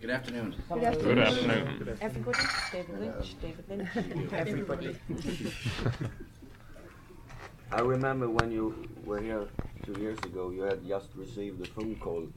Good 0.00 0.10
afternoon. 0.10 0.54
Good 0.68 0.84
afternoon. 0.84 1.14
Good 1.14 1.18
afternoon. 1.88 1.98
Everybody, 2.00 2.38
David 2.72 3.00
Lynch, 3.00 3.34
David 3.42 3.64
Lynch, 3.68 3.88
everybody. 4.44 4.96
I 7.72 7.80
remember 7.80 8.30
when 8.30 8.50
you 8.52 8.88
were 9.04 9.20
here 9.20 9.48
two 9.84 10.00
years 10.00 10.18
ago, 10.20 10.50
you 10.50 10.62
had 10.62 10.86
just 10.86 11.08
received 11.16 11.60
a 11.60 11.64
phone 11.70 11.96
call 11.96 12.28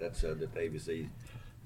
that 0.00 0.16
said 0.16 0.40
that 0.40 0.52
ABC 0.54 1.08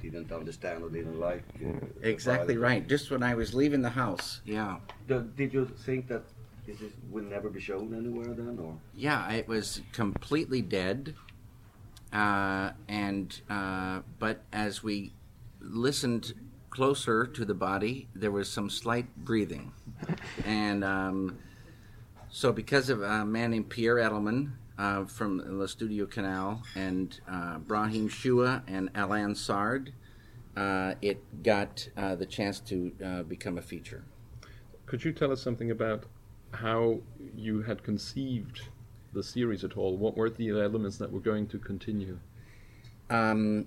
didn't 0.03 0.31
understand 0.31 0.85
or 0.85 0.91
didn't 0.91 1.19
like. 1.19 1.43
Uh, 1.65 1.73
Exactly 2.03 2.57
right. 2.59 2.87
Just 2.87 3.11
when 3.11 3.23
I 3.23 3.35
was 3.35 3.55
leaving 3.55 3.81
the 3.83 3.91
house. 3.91 4.41
Yeah. 4.45 4.77
Do- 5.09 5.31
Did 5.37 5.55
you 5.55 5.65
think 5.67 6.07
that 6.09 6.23
this 6.67 6.81
is, 6.83 6.93
will 7.11 7.25
never 7.25 7.49
be 7.49 7.61
shown 7.61 7.95
anywhere 7.95 8.35
then, 8.35 8.59
or? 8.61 8.77
Yeah, 8.95 9.31
it 9.33 9.49
was 9.49 9.81
completely 9.93 10.61
dead. 10.63 11.15
Uh, 12.13 12.73
and 12.89 13.41
uh, 13.49 14.01
but 14.19 14.43
as 14.53 14.83
we 14.83 15.13
listened 15.61 16.35
closer 16.71 17.27
to 17.27 17.45
the 17.45 17.55
body, 17.55 18.09
there 18.15 18.31
was 18.31 18.51
some 18.51 18.71
slight 18.71 19.15
breathing, 19.25 19.73
and 20.45 20.85
um, 20.85 21.39
so 22.31 22.53
because 22.53 22.89
of 22.91 23.03
a 23.03 23.25
man 23.25 23.51
named 23.51 23.69
Pierre 23.69 23.97
Edelman 23.97 24.53
uh, 24.79 25.05
from 25.05 25.59
the 25.59 25.69
Studio 25.69 26.07
Canal 26.07 26.63
and 26.77 27.21
uh, 27.29 27.59
Brahim 27.59 28.09
Chioua 28.09 28.63
and 28.69 28.91
Alain 28.95 29.35
Sarde, 29.35 29.93
uh, 30.57 30.95
it 31.03 31.43
got 31.43 31.89
uh, 31.97 32.15
the 32.15 32.27
chance 32.27 32.61
to 32.61 32.93
uh, 33.05 33.23
become 33.25 33.59
a 33.59 33.63
feature. 33.63 34.05
Could 34.87 35.05
you 35.05 35.13
tell 35.13 35.33
us 35.33 35.43
something 35.43 35.71
about 35.71 36.05
how 36.53 37.01
you 37.35 37.63
had 37.63 37.83
conceived 37.83 38.63
the 39.13 39.23
series 39.23 39.65
at 39.65 39.77
all? 39.77 39.97
What 39.97 40.17
were 40.17 40.31
the 40.31 40.51
elements 40.51 40.97
that 40.99 41.11
were 41.11 41.21
going 41.21 41.47
to 41.49 41.59
continue? 41.59 42.19
um, 43.11 43.67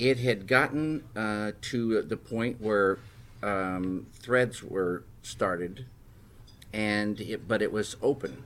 it 0.00 0.18
had 0.18 0.46
gotten 0.46 1.04
uh, 1.14 1.52
to 1.60 2.00
the 2.00 2.16
point 2.16 2.58
where 2.58 2.98
um, 3.42 4.06
threads 4.14 4.62
were 4.62 5.04
started, 5.20 5.84
and 6.72 7.20
it, 7.20 7.46
but 7.46 7.60
it 7.60 7.70
was 7.70 7.96
open, 8.00 8.42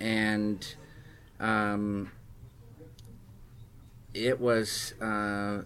and 0.00 0.74
um, 1.38 2.10
it 4.14 4.40
was 4.40 4.94
uh, 5.00 5.62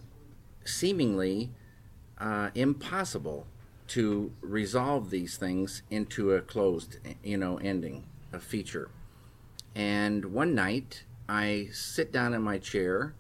seemingly 0.63 1.49
uh, 2.19 2.51
impossible 2.55 3.47
to 3.89 4.31
resolve 4.43 5.09
these 5.09 5.39
things 5.39 5.83
into 5.91 6.35
a 6.35 6.43
closed, 6.43 6.99
you 7.25 7.39
know, 7.39 7.57
ending, 7.57 8.05
a 8.31 8.39
feature. 8.39 8.91
And 9.75 10.27
one 10.27 10.55
night, 10.55 11.05
I 11.27 11.71
sit 11.73 12.13
down 12.13 12.35
in 12.35 12.43
my 12.43 12.59
chair, 12.59 13.15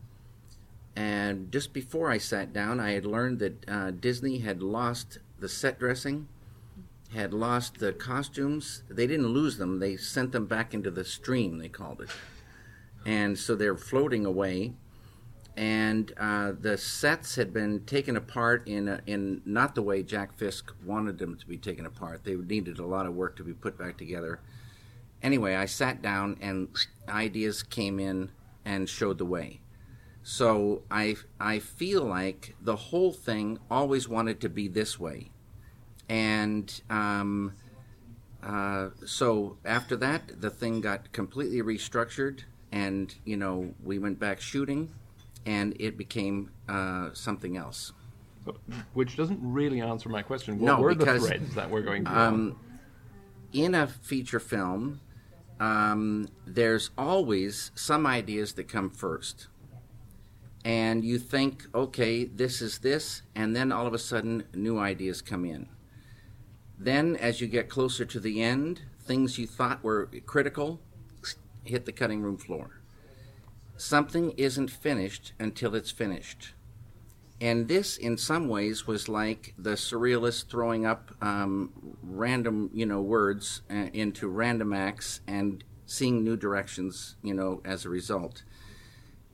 and 0.96 1.50
just 1.52 1.72
before 1.72 2.10
I 2.10 2.18
sat 2.18 2.52
down, 2.52 2.80
I 2.80 2.92
had 2.92 3.06
learned 3.06 3.38
that 3.38 3.68
uh, 3.68 3.90
Disney 3.90 4.38
had 4.38 4.62
lost 4.62 5.18
the 5.38 5.48
set 5.48 5.78
dressing, 5.78 6.28
had 7.14 7.32
lost 7.32 7.78
the 7.78 7.92
costumes. 7.92 8.82
They 8.88 9.06
didn't 9.06 9.28
lose 9.28 9.58
them; 9.58 9.78
they 9.78 9.96
sent 9.96 10.32
them 10.32 10.46
back 10.46 10.74
into 10.74 10.90
the 10.90 11.04
stream. 11.04 11.58
They 11.58 11.68
called 11.68 12.00
it, 12.00 12.10
and 13.06 13.38
so 13.38 13.54
they're 13.54 13.76
floating 13.76 14.26
away. 14.26 14.74
And 15.56 16.12
uh, 16.16 16.52
the 16.58 16.78
sets 16.78 17.34
had 17.34 17.52
been 17.52 17.84
taken 17.84 18.16
apart 18.16 18.66
in 18.66 18.88
a, 18.88 19.00
in 19.06 19.42
not 19.44 19.74
the 19.74 19.82
way 19.82 20.02
Jack 20.02 20.38
Fisk 20.38 20.72
wanted 20.86 21.18
them 21.18 21.36
to 21.36 21.46
be 21.46 21.58
taken 21.58 21.84
apart. 21.84 22.24
They 22.24 22.36
needed 22.36 22.78
a 22.78 22.86
lot 22.86 23.04
of 23.04 23.14
work 23.14 23.36
to 23.36 23.44
be 23.44 23.52
put 23.52 23.76
back 23.76 23.98
together 23.98 24.40
anyway, 25.22 25.54
I 25.54 25.66
sat 25.66 26.02
down 26.02 26.36
and 26.40 26.68
ideas 27.08 27.62
came 27.62 27.98
in 27.98 28.30
and 28.64 28.88
showed 28.88 29.18
the 29.18 29.24
way. 29.24 29.60
So 30.30 30.82
I 30.92 31.16
I 31.40 31.58
feel 31.58 32.04
like 32.04 32.54
the 32.62 32.76
whole 32.76 33.12
thing 33.12 33.58
always 33.68 34.08
wanted 34.08 34.40
to 34.42 34.48
be 34.48 34.68
this 34.68 34.96
way, 34.96 35.32
and 36.08 36.80
um, 36.88 37.54
uh, 38.40 38.90
so 39.04 39.56
after 39.64 39.96
that, 39.96 40.40
the 40.40 40.48
thing 40.48 40.82
got 40.82 41.10
completely 41.10 41.62
restructured, 41.62 42.44
and 42.70 43.12
you 43.24 43.36
know 43.36 43.74
we 43.82 43.98
went 43.98 44.20
back 44.20 44.40
shooting, 44.40 44.92
and 45.46 45.74
it 45.80 45.96
became 45.96 46.52
uh, 46.68 47.10
something 47.12 47.56
else. 47.56 47.92
Which 48.94 49.16
doesn't 49.16 49.40
really 49.42 49.80
answer 49.80 50.08
my 50.08 50.22
question. 50.22 50.60
What 50.60 50.66
No, 50.66 50.80
were 50.80 50.94
the 50.94 51.06
because, 51.06 51.26
threads 51.26 51.56
that 51.56 51.68
were 51.68 51.82
going 51.82 52.06
Um, 52.06 52.56
in 53.52 53.74
a 53.74 53.88
feature 53.88 54.38
film, 54.38 55.00
um, 55.58 56.28
there's 56.46 56.90
always 56.96 57.72
some 57.74 58.06
ideas 58.06 58.52
that 58.52 58.68
come 58.68 58.90
first. 58.90 59.48
And 60.64 61.04
you 61.04 61.18
think, 61.18 61.66
okay, 61.74 62.24
this 62.24 62.60
is 62.60 62.78
this, 62.78 63.22
and 63.34 63.56
then 63.56 63.72
all 63.72 63.86
of 63.86 63.94
a 63.94 63.98
sudden, 63.98 64.44
new 64.54 64.78
ideas 64.78 65.22
come 65.22 65.44
in. 65.44 65.68
Then, 66.78 67.16
as 67.16 67.40
you 67.40 67.46
get 67.46 67.68
closer 67.68 68.04
to 68.04 68.20
the 68.20 68.42
end, 68.42 68.82
things 69.00 69.38
you 69.38 69.46
thought 69.46 69.82
were 69.82 70.10
critical 70.26 70.80
hit 71.64 71.86
the 71.86 71.92
cutting 71.92 72.22
room 72.22 72.36
floor. 72.36 72.80
Something 73.76 74.32
isn't 74.32 74.70
finished 74.70 75.32
until 75.38 75.74
it's 75.74 75.90
finished. 75.90 76.52
And 77.40 77.68
this, 77.68 77.96
in 77.96 78.18
some 78.18 78.48
ways, 78.48 78.86
was 78.86 79.08
like 79.08 79.54
the 79.56 79.70
surrealist 79.70 80.48
throwing 80.48 80.84
up 80.84 81.10
um, 81.22 81.72
random, 82.02 82.70
you 82.74 82.84
know, 82.84 83.00
words 83.00 83.62
uh, 83.70 83.88
into 83.94 84.28
random 84.28 84.74
acts 84.74 85.20
and 85.26 85.64
seeing 85.86 86.22
new 86.22 86.36
directions, 86.36 87.16
you 87.22 87.32
know, 87.32 87.62
as 87.64 87.86
a 87.86 87.88
result. 87.88 88.42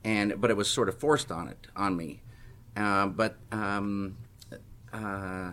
And 0.06 0.40
but 0.40 0.50
it 0.50 0.56
was 0.56 0.70
sort 0.70 0.88
of 0.88 0.96
forced 0.98 1.32
on 1.32 1.48
it 1.48 1.66
on 1.74 1.96
me. 1.96 2.22
Uh, 2.76 3.06
but 3.06 3.36
um, 3.50 4.16
uh, 4.92 5.50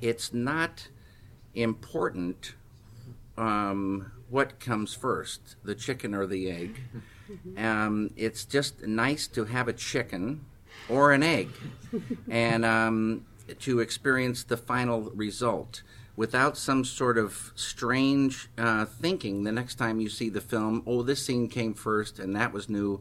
it's 0.00 0.32
not 0.32 0.88
important 1.54 2.54
um, 3.36 4.12
what 4.30 4.60
comes 4.60 4.94
first, 4.94 5.56
the 5.64 5.74
chicken 5.74 6.14
or 6.14 6.26
the 6.26 6.50
egg. 6.50 6.80
Um, 7.56 8.10
it's 8.16 8.44
just 8.44 8.86
nice 8.86 9.26
to 9.28 9.44
have 9.46 9.66
a 9.66 9.72
chicken 9.72 10.44
or 10.88 11.12
an 11.12 11.22
egg 11.22 11.48
and 12.28 12.64
um, 12.64 13.24
to 13.60 13.80
experience 13.80 14.44
the 14.44 14.56
final 14.56 15.10
result 15.14 15.82
without 16.14 16.58
some 16.58 16.84
sort 16.84 17.16
of 17.16 17.52
strange 17.54 18.50
uh, 18.58 18.84
thinking 18.84 19.44
the 19.44 19.52
next 19.52 19.76
time 19.76 19.98
you 19.98 20.10
see 20.10 20.28
the 20.28 20.42
film, 20.42 20.82
oh, 20.86 21.02
this 21.02 21.24
scene 21.24 21.48
came 21.48 21.72
first 21.74 22.18
and 22.18 22.36
that 22.36 22.52
was 22.52 22.68
new. 22.68 23.00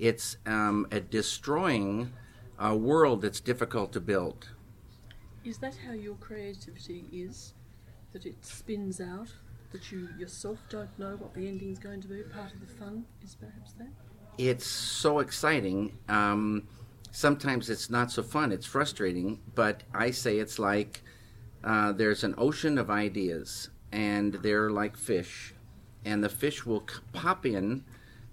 It's 0.00 0.38
um, 0.46 0.86
a 0.90 0.98
destroying 0.98 2.12
a 2.58 2.74
world 2.74 3.22
that's 3.22 3.40
difficult 3.40 3.92
to 3.92 4.00
build. 4.00 4.48
Is 5.44 5.58
that 5.58 5.76
how 5.86 5.92
your 5.92 6.16
creativity 6.16 7.04
is? 7.12 7.54
That 8.12 8.26
it 8.26 8.44
spins 8.44 9.00
out? 9.00 9.28
That 9.72 9.92
you 9.92 10.08
yourself 10.18 10.58
don't 10.68 10.98
know 10.98 11.16
what 11.16 11.34
the 11.34 11.46
ending's 11.46 11.78
going 11.78 12.00
to 12.00 12.08
be? 12.08 12.22
Part 12.22 12.52
of 12.52 12.60
the 12.60 12.74
fun 12.74 13.04
is 13.22 13.36
perhaps 13.36 13.72
that? 13.74 13.88
it's 14.38 14.66
so 14.66 15.18
exciting. 15.18 15.98
Um, 16.08 16.66
sometimes 17.10 17.68
it's 17.68 17.90
not 17.90 18.10
so 18.10 18.22
fun. 18.22 18.52
It's 18.52 18.66
frustrating, 18.66 19.40
but 19.54 19.82
I 19.92 20.10
say 20.10 20.38
it's 20.38 20.58
like 20.58 21.02
uh, 21.62 21.92
there's 21.92 22.24
an 22.24 22.34
ocean 22.38 22.78
of 22.78 22.90
ideas, 22.90 23.68
and 23.92 24.34
they're 24.34 24.70
like 24.70 24.96
fish, 24.96 25.54
and 26.04 26.24
the 26.24 26.28
fish 26.28 26.64
will 26.64 26.86
pop 27.12 27.44
in 27.44 27.84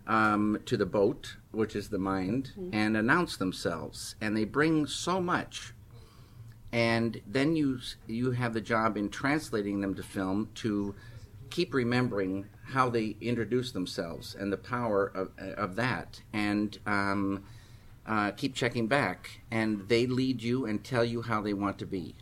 um, 0.08 0.60
to 0.66 0.78
the 0.78 0.86
boat, 0.86 1.36
which 1.58 1.76
is 1.76 1.90
the 1.90 1.98
mind, 1.98 2.52
and 2.72 2.96
announce 2.96 3.38
themselves, 3.38 4.16
and 4.22 4.38
they 4.38 4.46
bring 4.46 4.88
so 4.88 5.20
much. 5.20 5.74
And 6.72 7.22
then 7.26 7.56
you 7.56 7.80
you 8.06 8.32
have 8.32 8.54
the 8.54 8.62
job 8.62 8.98
in 8.98 9.10
translating 9.10 9.82
them 9.82 9.96
to 9.96 10.04
film 10.04 10.50
to 10.56 10.96
keep 11.50 11.74
remembering 11.74 12.46
how 12.64 12.90
they 12.90 13.16
introduce 13.22 13.72
themselves 13.72 14.36
and 14.36 14.52
the 14.52 14.58
power 14.58 15.08
of, 15.16 15.32
of 15.58 15.76
that. 15.76 16.22
And 16.34 16.78
um, 16.86 17.46
uh, 18.06 18.32
keep 18.32 18.56
checking 18.56 18.88
back 18.88 19.42
and 19.52 19.88
they 19.88 20.06
lead 20.08 20.42
you 20.42 20.66
and 20.66 20.84
tell 20.84 21.04
you 21.04 21.22
how 21.22 21.42
they 21.42 21.54
want 21.54 21.78
to 21.80 21.86
be. 21.86 22.16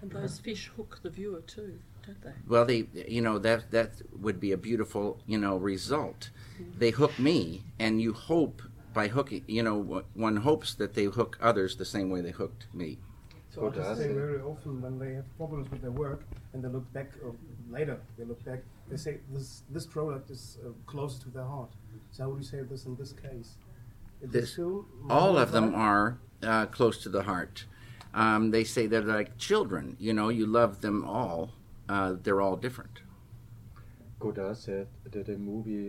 And 0.00 0.10
those 0.10 0.38
fish 0.38 0.70
hook 0.76 1.00
the 1.02 1.10
viewer 1.10 1.40
too, 1.40 1.78
don't 2.06 2.22
they? 2.22 2.32
well 2.46 2.64
they 2.64 2.86
you 2.92 3.20
know 3.20 3.38
that 3.38 3.70
that 3.70 3.90
would 4.20 4.38
be 4.40 4.52
a 4.52 4.56
beautiful 4.56 5.20
you 5.26 5.38
know 5.38 5.56
result. 5.56 6.30
They 6.76 6.90
hook 6.90 7.18
me 7.18 7.62
and 7.78 8.02
you 8.02 8.12
hope 8.12 8.62
by 8.98 9.06
hooking 9.16 9.42
you 9.46 9.62
know 9.66 9.76
one 10.28 10.36
hopes 10.48 10.70
that 10.80 10.92
they 10.96 11.04
hook 11.18 11.32
others 11.50 11.70
the 11.76 11.84
same 11.96 12.08
way 12.12 12.20
they 12.28 12.34
hooked 12.42 12.62
me 12.82 12.90
So 13.54 13.60
Good 13.60 13.78
artists 13.78 13.98
say 14.00 14.08
answer. 14.08 14.20
very 14.26 14.40
often 14.52 14.72
when 14.84 14.94
they 15.02 15.12
have 15.18 15.28
problems 15.40 15.66
with 15.72 15.80
their 15.84 15.96
work 16.06 16.20
and 16.52 16.58
they 16.64 16.70
look 16.76 16.86
back, 16.98 17.08
or 17.24 17.30
later 17.76 17.96
they 18.16 18.24
look 18.30 18.42
back, 18.50 18.60
they 18.90 18.98
say 19.06 19.14
this 19.34 19.48
this 19.76 19.86
product 19.96 20.26
is 20.36 20.42
uh, 20.58 20.68
closer 20.92 21.18
to 21.24 21.28
their 21.36 21.48
heart. 21.54 21.72
So 22.12 22.18
how 22.22 22.28
would 22.30 22.40
you 22.44 22.48
say 22.54 22.60
this 22.72 22.82
in 22.88 22.94
this 23.02 23.12
case? 23.26 23.50
Is 24.24 24.30
This- 24.36 24.58
all 25.18 25.34
of 25.44 25.48
them 25.56 25.66
like- 25.68 25.86
are 25.88 26.06
uh, 26.52 26.66
close 26.78 26.96
to 27.04 27.10
the 27.16 27.22
heart. 27.30 27.56
Um, 28.22 28.42
they 28.56 28.64
say 28.74 28.82
they're 28.90 29.12
like 29.20 29.30
children. 29.48 29.84
You 30.06 30.12
know, 30.18 30.28
you 30.38 30.44
love 30.60 30.72
them 30.86 30.98
all. 31.18 31.40
Uh, 31.94 32.10
they're 32.24 32.42
all 32.46 32.56
different. 32.66 32.96
Godard 34.22 34.56
said 34.66 34.86
that 35.12 35.26
a 35.36 35.38
movie 35.52 35.88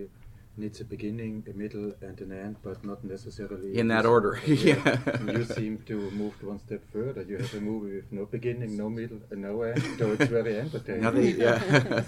needs 0.60 0.80
a 0.82 0.86
beginning, 0.86 1.44
a 1.50 1.54
middle, 1.54 1.94
and 2.02 2.20
an 2.22 2.32
end, 2.32 2.56
but 2.64 2.84
not 2.86 3.04
necessarily 3.04 3.78
In 3.78 3.88
that 3.88 4.06
order, 4.06 4.40
yeah. 4.48 4.98
you 5.26 5.46
seem 5.46 5.80
to 5.88 6.12
move 6.12 6.34
one 6.44 6.60
step 6.60 6.82
further. 6.92 7.22
You 7.24 7.38
have 7.38 7.54
a 7.54 7.62
movie 7.62 7.96
with 7.96 8.12
no 8.12 8.26
beginning, 8.26 8.76
no 8.78 8.90
middle, 8.90 9.22
and 9.32 9.42
no 9.42 9.62
end, 9.64 9.82
so 9.98 10.12
it's 10.12 10.26
very 10.40 10.60
entertaining. 10.60 11.02
Now 11.02 11.12
they- 11.12 11.32
yeah. 11.46 12.04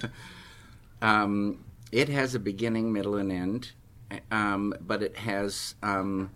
um, 1.02 1.64
it 1.92 2.10
has 2.10 2.36
a 2.36 2.40
beginning, 2.40 2.92
middle, 2.94 3.16
and 3.16 3.32
end, 3.32 3.72
um, 4.32 4.74
but 4.82 5.02
it 5.02 5.18
has 5.18 5.76
um, 5.82 6.32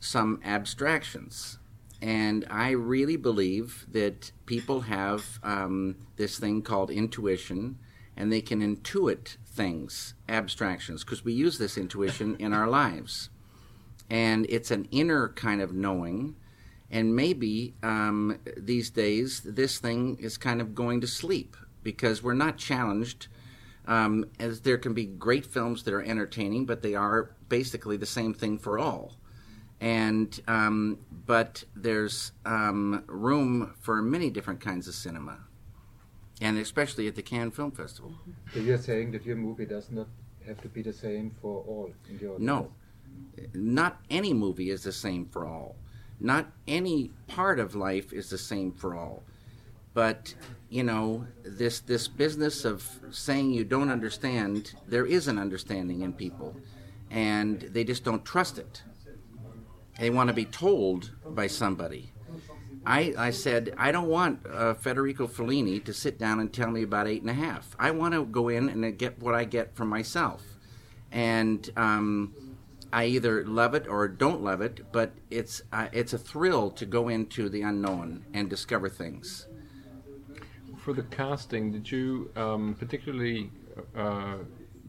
some 0.00 0.40
abstractions. 0.44 1.58
And 2.02 2.44
I 2.50 2.70
really 2.70 3.16
believe 3.16 3.86
that 3.90 4.30
people 4.46 4.82
have 4.82 5.38
um, 5.42 5.96
this 6.16 6.38
thing 6.38 6.60
called 6.62 6.90
intuition, 6.90 7.78
and 8.16 8.32
they 8.32 8.40
can 8.40 8.60
intuit 8.60 9.36
things, 9.46 10.14
abstractions, 10.28 11.04
because 11.04 11.24
we 11.24 11.32
use 11.32 11.58
this 11.58 11.76
intuition 11.76 12.36
in 12.38 12.52
our 12.52 12.68
lives. 12.68 13.30
And 14.10 14.46
it's 14.48 14.70
an 14.70 14.86
inner 14.90 15.28
kind 15.28 15.60
of 15.60 15.72
knowing. 15.72 16.36
And 16.90 17.16
maybe 17.16 17.74
um, 17.82 18.38
these 18.56 18.90
days 18.90 19.40
this 19.44 19.78
thing 19.78 20.18
is 20.20 20.36
kind 20.36 20.60
of 20.60 20.74
going 20.74 21.00
to 21.00 21.06
sleep 21.06 21.56
because 21.82 22.22
we're 22.22 22.34
not 22.34 22.56
challenged. 22.56 23.28
Um, 23.86 24.24
as 24.40 24.62
there 24.62 24.78
can 24.78 24.94
be 24.94 25.04
great 25.04 25.44
films 25.44 25.82
that 25.82 25.92
are 25.92 26.02
entertaining, 26.02 26.64
but 26.64 26.80
they 26.80 26.94
are 26.94 27.32
basically 27.50 27.98
the 27.98 28.06
same 28.06 28.32
thing 28.32 28.58
for 28.58 28.78
all. 28.78 29.16
And 29.80 30.40
um, 30.48 30.98
but 31.26 31.64
there's 31.76 32.32
um, 32.46 33.04
room 33.06 33.74
for 33.80 34.00
many 34.00 34.30
different 34.30 34.60
kinds 34.60 34.88
of 34.88 34.94
cinema, 34.94 35.40
and 36.40 36.58
especially 36.58 37.06
at 37.06 37.14
the 37.14 37.22
Cannes 37.22 37.52
Film 37.52 37.70
Festival. 37.70 38.14
So 38.52 38.60
you're 38.60 38.78
saying 38.78 39.12
that 39.12 39.24
your 39.24 39.36
movie 39.36 39.66
does 39.66 39.90
not 39.90 40.08
have 40.46 40.60
to 40.62 40.68
be 40.68 40.82
the 40.82 40.92
same 40.92 41.30
for 41.40 41.64
all 41.66 41.90
in 42.08 42.18
the 42.18 42.26
audience? 42.26 42.40
No, 42.40 42.72
not 43.54 44.00
any 44.10 44.32
movie 44.32 44.70
is 44.70 44.82
the 44.82 44.92
same 44.92 45.26
for 45.26 45.46
all. 45.46 45.76
Not 46.20 46.52
any 46.66 47.10
part 47.26 47.58
of 47.58 47.74
life 47.74 48.12
is 48.12 48.30
the 48.30 48.38
same 48.38 48.72
for 48.72 48.94
all. 48.94 49.22
But 49.92 50.34
you 50.68 50.82
know, 50.82 51.26
this 51.44 51.80
this 51.80 52.08
business 52.08 52.64
of 52.64 52.88
saying 53.10 53.52
you 53.52 53.64
don't 53.64 53.90
understand, 53.90 54.74
there 54.88 55.06
is 55.06 55.28
an 55.28 55.38
understanding 55.38 56.00
in 56.02 56.12
people, 56.12 56.56
and 57.10 57.60
they 57.60 57.84
just 57.84 58.04
don't 58.04 58.24
trust 58.24 58.58
it. 58.58 58.82
They 59.98 60.10
want 60.10 60.28
to 60.28 60.34
be 60.34 60.44
told 60.44 61.12
by 61.24 61.46
somebody. 61.46 62.10
I, 62.86 63.14
I 63.16 63.30
said, 63.30 63.74
I 63.78 63.92
don't 63.92 64.08
want 64.08 64.40
uh, 64.50 64.74
Federico 64.74 65.26
Fellini 65.26 65.82
to 65.84 65.92
sit 65.92 66.18
down 66.18 66.40
and 66.40 66.52
tell 66.52 66.70
me 66.70 66.82
about 66.82 67.06
eight 67.06 67.22
and 67.22 67.30
a 67.30 67.34
half. 67.34 67.74
I 67.78 67.90
want 67.90 68.14
to 68.14 68.24
go 68.24 68.48
in 68.48 68.68
and 68.68 68.98
get 68.98 69.18
what 69.20 69.34
I 69.34 69.44
get 69.44 69.74
from 69.74 69.88
myself. 69.88 70.42
And 71.10 71.70
um, 71.76 72.34
I 72.92 73.06
either 73.06 73.44
love 73.46 73.74
it 73.74 73.88
or 73.88 74.06
don't 74.08 74.42
love 74.42 74.60
it, 74.60 74.92
but 74.92 75.12
it's, 75.30 75.62
uh, 75.72 75.88
it's 75.92 76.12
a 76.12 76.18
thrill 76.18 76.70
to 76.72 76.84
go 76.84 77.08
into 77.08 77.48
the 77.48 77.62
unknown 77.62 78.24
and 78.34 78.50
discover 78.50 78.88
things. 78.88 79.46
For 80.76 80.92
the 80.92 81.04
casting, 81.04 81.72
did 81.72 81.90
you 81.90 82.30
um, 82.36 82.76
particularly 82.78 83.50
uh, 83.96 84.36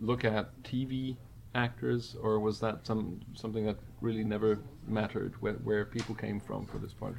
look 0.01 0.25
at 0.25 0.61
TV 0.63 1.15
actors, 1.53 2.17
or 2.21 2.39
was 2.39 2.59
that 2.59 2.85
some 2.85 3.21
something 3.33 3.65
that 3.65 3.77
really 4.01 4.23
never 4.23 4.59
mattered 4.87 5.33
where, 5.41 5.53
where 5.53 5.85
people 5.85 6.13
came 6.13 6.39
from 6.39 6.65
for 6.65 6.77
this 6.77 6.93
part? 6.93 7.15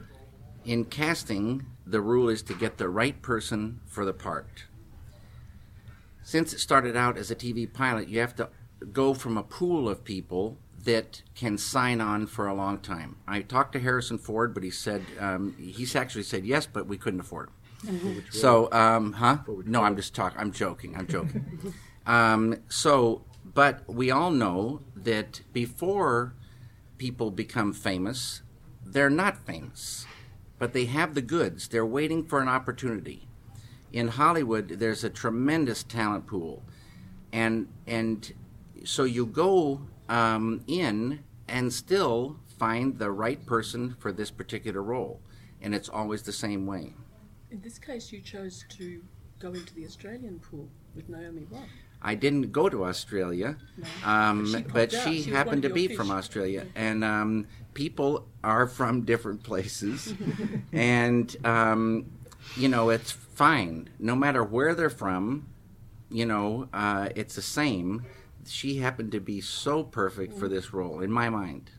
In 0.67 0.85
casting, 0.85 1.65
the 1.87 2.01
rule 2.01 2.29
is 2.29 2.43
to 2.43 2.53
get 2.53 2.77
the 2.77 2.89
right 2.89 3.23
person 3.23 3.81
for 3.87 4.05
the 4.05 4.13
part. 4.13 4.65
Since 6.25 6.53
it 6.53 6.59
started 6.59 6.97
out 6.97 7.17
as 7.17 7.31
a 7.31 7.37
TV 7.37 7.73
pilot, 7.73 8.09
you 8.09 8.19
have 8.19 8.35
to 8.35 8.49
go 8.93 9.15
from 9.15 9.39
a 9.39 9.45
pool 9.45 9.89
of 9.89 10.03
people 10.03 10.59
that 10.83 11.23
can 11.37 11.57
sign 11.57 12.01
on 12.01 12.27
for 12.27 12.49
a 12.49 12.55
long 12.55 12.79
time. 12.81 13.17
I 13.29 13.43
talked 13.43 13.75
to 13.75 13.81
Harrison 13.81 14.19
Ford, 14.19 14.53
but 14.55 14.65
he 14.65 14.71
said 14.71 15.05
um, 15.21 15.55
he's 15.57 15.95
actually 15.95 16.25
said 16.25 16.45
yes, 16.45 16.67
but 16.67 16.89
we 16.89 16.99
couldn't 16.99 17.21
afford 17.21 17.51
him. 17.85 18.25
So, 18.31 18.71
um, 18.73 19.13
huh? 19.13 19.39
No, 19.65 19.83
I'm 19.83 19.95
just 19.95 20.17
talking. 20.17 20.41
I'm 20.41 20.51
joking. 20.51 20.97
I'm 20.97 21.07
joking. 21.07 21.75
um, 22.07 22.57
so, 22.69 23.23
but 23.45 23.89
we 23.89 24.11
all 24.11 24.33
know 24.33 24.81
that 24.97 25.43
before 25.53 26.35
people 26.99 27.31
become 27.31 27.73
famous, 27.73 28.43
they're 28.85 29.11
not 29.11 29.47
famous, 29.47 30.07
but 30.59 30.73
they 30.73 30.87
have 30.87 31.15
the 31.15 31.23
goods. 31.23 31.69
They're 31.69 31.87
waiting 31.87 32.25
for 32.25 32.41
an 32.41 32.49
opportunity. 32.49 33.29
In 33.93 34.09
Hollywood, 34.09 34.69
there's 34.69 35.05
a 35.05 35.11
tremendous 35.11 35.83
talent 35.83 36.27
pool, 36.27 36.63
and 37.33 37.69
and 37.87 38.33
so 38.85 39.05
you 39.05 39.27
go 39.27 39.83
um, 40.09 40.63
in 40.67 41.21
and 41.49 41.73
still 41.73 42.37
find 42.59 42.99
the 42.99 43.11
right 43.11 43.45
person 43.47 43.97
for 43.99 44.13
this 44.13 44.31
particular 44.31 44.83
role, 44.83 45.21
and 45.63 45.75
it's 45.75 45.89
always 45.89 46.23
the 46.23 46.33
same 46.33 46.67
way. 46.67 46.95
In 47.51 47.61
this 47.61 47.79
case, 47.79 48.13
you 48.13 48.21
chose 48.21 48.65
to 48.71 49.03
go 49.39 49.53
into 49.53 49.75
the 49.75 49.85
Australian 49.85 50.41
pool 50.41 50.69
with 50.95 51.09
Naomi 51.09 51.47
Watts. 51.51 51.71
I 52.03 52.15
didn't 52.15 52.53
go 52.53 52.69
to 52.69 52.85
Australia, 52.85 53.57
um, 54.05 54.47
She 54.47 54.63
but 54.63 54.93
she 54.93 55.23
happened 55.23 55.63
to 55.63 55.69
one 55.69 55.73
of 55.73 55.79
your 55.79 55.89
be 55.89 55.95
from 55.95 56.09
fish. 56.09 56.17
Australia, 56.17 56.67
and 56.75 57.03
um, 57.03 57.47
people 57.77 58.27
are 58.43 58.67
from 58.67 59.03
different 59.03 59.43
places, 59.43 60.15
and 60.73 61.37
um, 61.45 62.07
you 62.57 62.69
know 62.69 62.89
it's 62.89 63.13
fine 63.13 63.91
no 63.99 64.17
matter 64.17 64.43
where 64.43 64.75
they're 64.75 64.91
from. 65.05 65.47
You 66.09 66.25
know, 66.25 66.69
uh, 66.73 67.11
it's 67.15 67.35
the 67.35 67.43
same. 67.43 68.05
She 68.47 68.79
happened 68.79 69.13
to 69.13 69.21
be 69.21 69.41
so 69.41 69.83
perfect 69.85 70.33
for 70.39 70.49
this 70.49 70.73
role, 70.73 71.01
in 71.01 71.11
my 71.11 71.29
mind. 71.29 71.71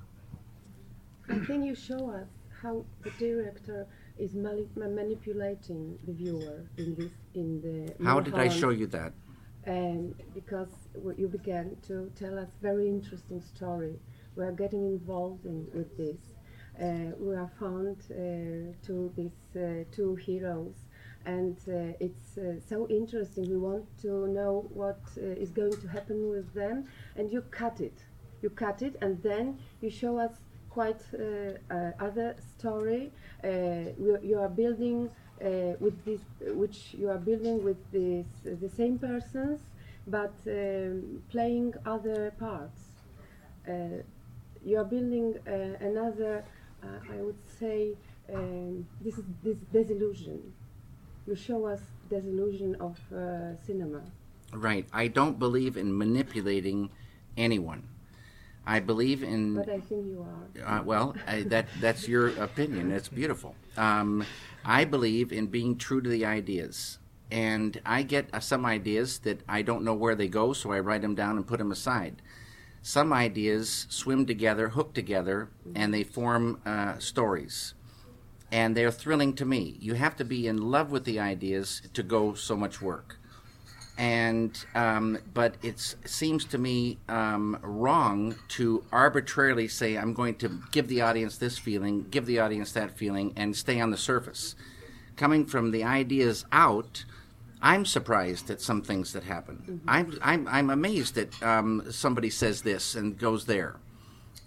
And 1.29 1.45
can 1.45 1.63
you 1.63 1.73
show 1.75 2.11
us 2.11 2.27
how 2.61 2.85
the 3.03 3.11
director 3.17 3.88
is 4.17 4.33
mani- 4.33 4.67
ma- 4.75 4.88
manipulating 4.88 5.97
the 6.05 6.13
viewer 6.13 6.65
in 6.77 6.95
this 6.95 7.11
in 7.33 7.61
the 7.65 8.03
How 8.03 8.19
did 8.19 8.35
I 8.35 8.49
show 8.49 8.69
you 8.69 8.88
that? 8.88 9.13
and 9.67 10.15
because 10.33 10.69
you 11.17 11.27
began 11.27 11.75
to 11.88 12.09
tell 12.15 12.39
us 12.39 12.47
very 12.61 12.88
interesting 12.88 13.41
story. 13.41 13.95
We 14.37 14.45
are 14.45 14.51
getting 14.51 14.85
involved 14.85 15.45
in, 15.45 15.67
with 15.73 15.97
this. 15.97 16.19
Uh, 16.79 17.15
we 17.19 17.33
are 17.35 17.49
found 17.59 17.97
uh, 18.11 18.85
to 18.85 19.11
these 19.17 19.55
uh, 19.55 19.83
two 19.91 20.13
heroes, 20.13 20.75
and 21.25 21.57
uh, 21.67 21.97
it's 21.99 22.37
uh, 22.37 22.59
so 22.69 22.87
interesting. 22.87 23.49
We 23.49 23.57
want 23.57 23.85
to 24.03 24.27
know 24.27 24.69
what 24.71 24.99
uh, 25.17 25.21
is 25.21 25.49
going 25.49 25.75
to 25.81 25.87
happen 25.87 26.29
with 26.29 26.53
them, 26.53 26.85
and 27.15 27.31
you 27.31 27.41
cut 27.49 27.81
it. 27.81 27.97
You 28.43 28.51
cut 28.51 28.83
it, 28.83 28.95
and 29.01 29.21
then 29.23 29.57
you 29.81 29.89
show 29.89 30.19
us 30.19 30.33
quite 30.69 31.01
uh, 31.15 31.73
uh, 31.73 31.91
other 31.99 32.35
story. 32.55 33.11
Uh, 33.43 33.47
you, 33.97 34.19
you 34.21 34.37
are 34.37 34.49
building 34.49 35.09
uh, 35.44 35.73
with 35.79 36.06
this, 36.06 36.21
which 36.53 36.94
you 36.94 37.09
are 37.09 37.17
building 37.17 37.63
with 37.63 37.79
this, 37.91 38.27
the 38.44 38.69
same 38.69 38.99
persons, 38.99 39.61
but 40.06 40.35
um, 40.45 41.23
playing 41.31 41.73
other 41.87 42.31
parts. 42.37 42.81
Uh, 43.67 44.03
you 44.68 44.78
are 44.78 44.83
building 44.83 45.33
uh, 45.47 45.86
another, 45.86 46.44
uh, 46.83 47.14
I 47.14 47.21
would 47.21 47.40
say, 47.59 47.94
um, 48.33 48.86
this 49.00 49.18
is 49.18 49.24
this 49.42 49.57
disillusion. 49.71 50.54
You 51.26 51.36
show 51.36 51.66
us 51.66 51.80
disillusion 52.09 52.76
of 52.81 53.00
uh, 53.16 53.56
cinema. 53.66 54.02
Right. 54.52 54.86
I 54.92 55.07
don't 55.07 55.40
believe 55.40 55.78
in 55.78 55.97
manipulating 55.97 56.90
anyone. 57.38 57.88
I 58.66 58.81
believe 58.81 59.24
in 59.24 59.56
But 59.56 59.69
I 59.69 59.80
think 59.80 60.06
you 60.06 60.28
are. 60.28 60.80
Uh, 60.80 60.83
well, 60.83 61.16
I, 61.26 61.44
that 61.44 61.68
that's 61.80 62.06
your 62.06 62.28
opinion. 62.36 62.92
It's 62.92 63.07
beautiful. 63.07 63.56
Um, 63.78 64.26
I 64.66 64.83
believe 64.83 65.31
in 65.31 65.47
being 65.47 65.78
true 65.78 66.02
to 66.02 66.09
the 66.09 66.26
ideas, 66.26 67.00
and 67.31 67.80
I 67.86 68.04
get 68.04 68.28
uh, 68.33 68.42
some 68.42 68.66
ideas 68.66 69.19
that 69.19 69.40
I 69.47 69.62
don't 69.62 69.83
know 69.86 69.94
where 69.94 70.16
they 70.16 70.28
go, 70.28 70.52
so 70.52 70.74
I 70.74 70.81
write 70.81 71.02
them 71.02 71.16
down 71.16 71.38
and 71.38 71.47
put 71.47 71.59
them 71.59 71.71
aside. 71.71 72.21
Some 72.87 73.11
ideas 73.11 73.85
swim 73.89 74.25
together, 74.25 74.69
hook 74.69 74.94
together, 74.94 75.49
and 75.75 75.94
they 75.94 76.06
form 76.06 76.61
uh, 76.65 76.97
stories, 76.99 77.73
and 78.49 78.77
they're 78.77 78.91
thrilling 78.91 79.33
to 79.33 79.44
me. 79.44 79.75
You 79.81 79.95
have 79.95 80.15
to 80.15 80.23
be 80.23 80.47
in 80.47 80.71
love 80.71 80.89
with 80.89 81.03
the 81.03 81.19
ideas 81.19 81.81
to 81.94 82.01
go 82.01 82.33
so 82.33 82.56
much 82.56 82.81
work 82.81 83.19
and 83.97 84.63
um, 84.73 85.17
but 85.33 85.56
it 85.61 85.95
seems 86.06 86.45
to 86.45 86.57
me 86.57 86.97
um, 87.09 87.59
wrong 87.61 88.35
to 88.47 88.85
arbitrarily 88.94 89.67
say 89.67 89.97
I'm 89.97 90.13
going 90.13 90.35
to 90.35 90.61
give 90.71 90.87
the 90.87 91.01
audience 91.01 91.37
this 91.37 91.57
feeling, 91.57 92.06
give 92.09 92.25
the 92.25 92.39
audience 92.39 92.71
that 92.71 92.97
feeling, 92.97 93.33
and 93.35 93.53
stay 93.53 93.81
on 93.81 93.91
the 93.91 93.97
surface. 93.97 94.56
Coming 95.17 95.45
from 95.45 95.71
the 95.71 95.83
ideas 95.83 96.45
out, 96.53 97.03
I'm 97.61 97.85
surprised 97.85 98.49
at 98.49 98.61
some 98.61 98.81
things 98.81 99.14
that 99.14 99.23
happen. 99.23 99.81
I'm, 99.87 100.18
I'm 100.21 100.47
I'm 100.47 100.69
amazed 100.69 101.16
that 101.16 101.42
um, 101.44 101.83
somebody 101.92 102.30
says 102.30 102.61
this 102.61 102.95
and 102.95 103.18
goes 103.18 103.45
there, 103.45 103.78